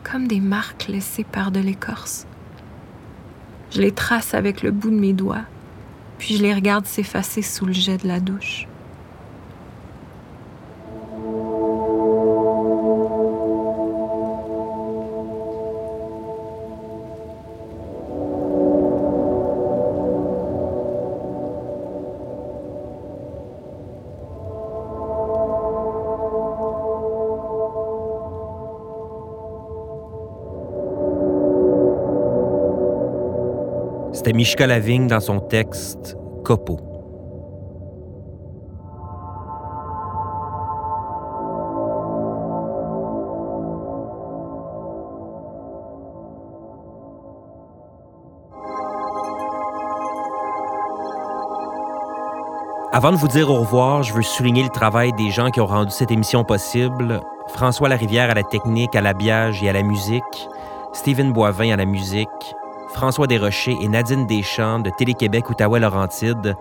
comme 0.03 0.27
des 0.27 0.41
marques 0.41 0.87
laissées 0.89 1.23
par 1.23 1.51
de 1.51 1.61
l'écorce. 1.61 2.27
Je 3.71 3.81
les 3.81 3.91
trace 3.91 4.33
avec 4.33 4.61
le 4.61 4.71
bout 4.71 4.89
de 4.89 4.99
mes 4.99 5.13
doigts, 5.13 5.45
puis 6.17 6.35
je 6.35 6.43
les 6.43 6.53
regarde 6.53 6.85
s'effacer 6.85 7.41
sous 7.41 7.65
le 7.65 7.73
jet 7.73 7.97
de 7.97 8.07
la 8.07 8.19
douche. 8.19 8.68
Mishka 34.33 34.67
Lavigne 34.67 35.07
dans 35.07 35.19
son 35.19 35.39
texte 35.39 36.15
Copo. 36.43 36.79
Avant 52.91 53.11
de 53.11 53.17
vous 53.17 53.27
dire 53.27 53.49
au 53.49 53.59
revoir, 53.59 54.03
je 54.03 54.13
veux 54.13 54.23
souligner 54.23 54.63
le 54.63 54.69
travail 54.69 55.13
des 55.13 55.29
gens 55.29 55.51
qui 55.51 55.61
ont 55.61 55.67
rendu 55.67 55.91
cette 55.91 56.11
émission 56.11 56.43
possible. 56.43 57.21
François 57.47 57.87
Larivière 57.87 58.29
à 58.29 58.33
la 58.33 58.43
technique, 58.43 58.95
à 58.95 59.01
l'habillage 59.01 59.63
et 59.63 59.69
à 59.69 59.73
la 59.73 59.83
musique, 59.83 60.49
Stephen 60.93 61.31
Boivin 61.31 61.71
à 61.71 61.75
la 61.75 61.85
musique, 61.85 62.27
François 62.93 63.27
Desrochers 63.27 63.77
et 63.81 63.87
Nadine 63.87 64.25
Deschamps 64.25 64.79
de 64.79 64.89
Télé-Québec 64.89 65.49
Outaouais-Laurentide, 65.49 66.55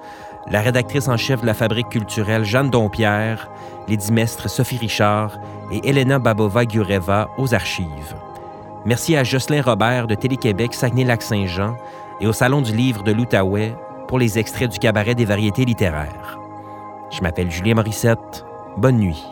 la 0.51 0.61
rédactrice 0.61 1.09
en 1.09 1.17
chef 1.17 1.41
de 1.41 1.47
la 1.47 1.55
Fabrique 1.55 1.89
culturelle 1.89 2.45
Jeanne 2.45 2.71
Dompierre, 2.71 3.51
les 3.89 3.97
dimestres 3.97 4.49
Sophie 4.49 4.79
Richard 4.79 5.39
et 5.73 5.89
Elena 5.89 6.19
Babova-Gureva 6.19 7.29
aux 7.39 7.55
archives. 7.55 8.15
Merci 8.85 9.17
à 9.17 9.25
Jocelyn 9.25 9.63
Robert 9.63 10.07
de 10.07 10.15
Télé-Québec 10.15 10.75
Saguenay-Lac-Saint-Jean 10.75 11.77
et 12.21 12.27
au 12.27 12.33
Salon 12.33 12.63
du 12.63 12.75
livre 12.75 13.03
de 13.03 13.13
l'Outaouais 13.13 13.75
pour 14.07 14.19
les 14.19 14.39
extraits 14.39 14.71
du 14.71 14.79
cabaret 14.79 15.15
des 15.15 15.25
variétés 15.25 15.65
littéraires. 15.65 16.39
Je 17.11 17.21
m'appelle 17.21 17.51
Julien 17.51 17.75
Morissette. 17.75 18.45
Bonne 18.77 18.99
nuit. 18.99 19.25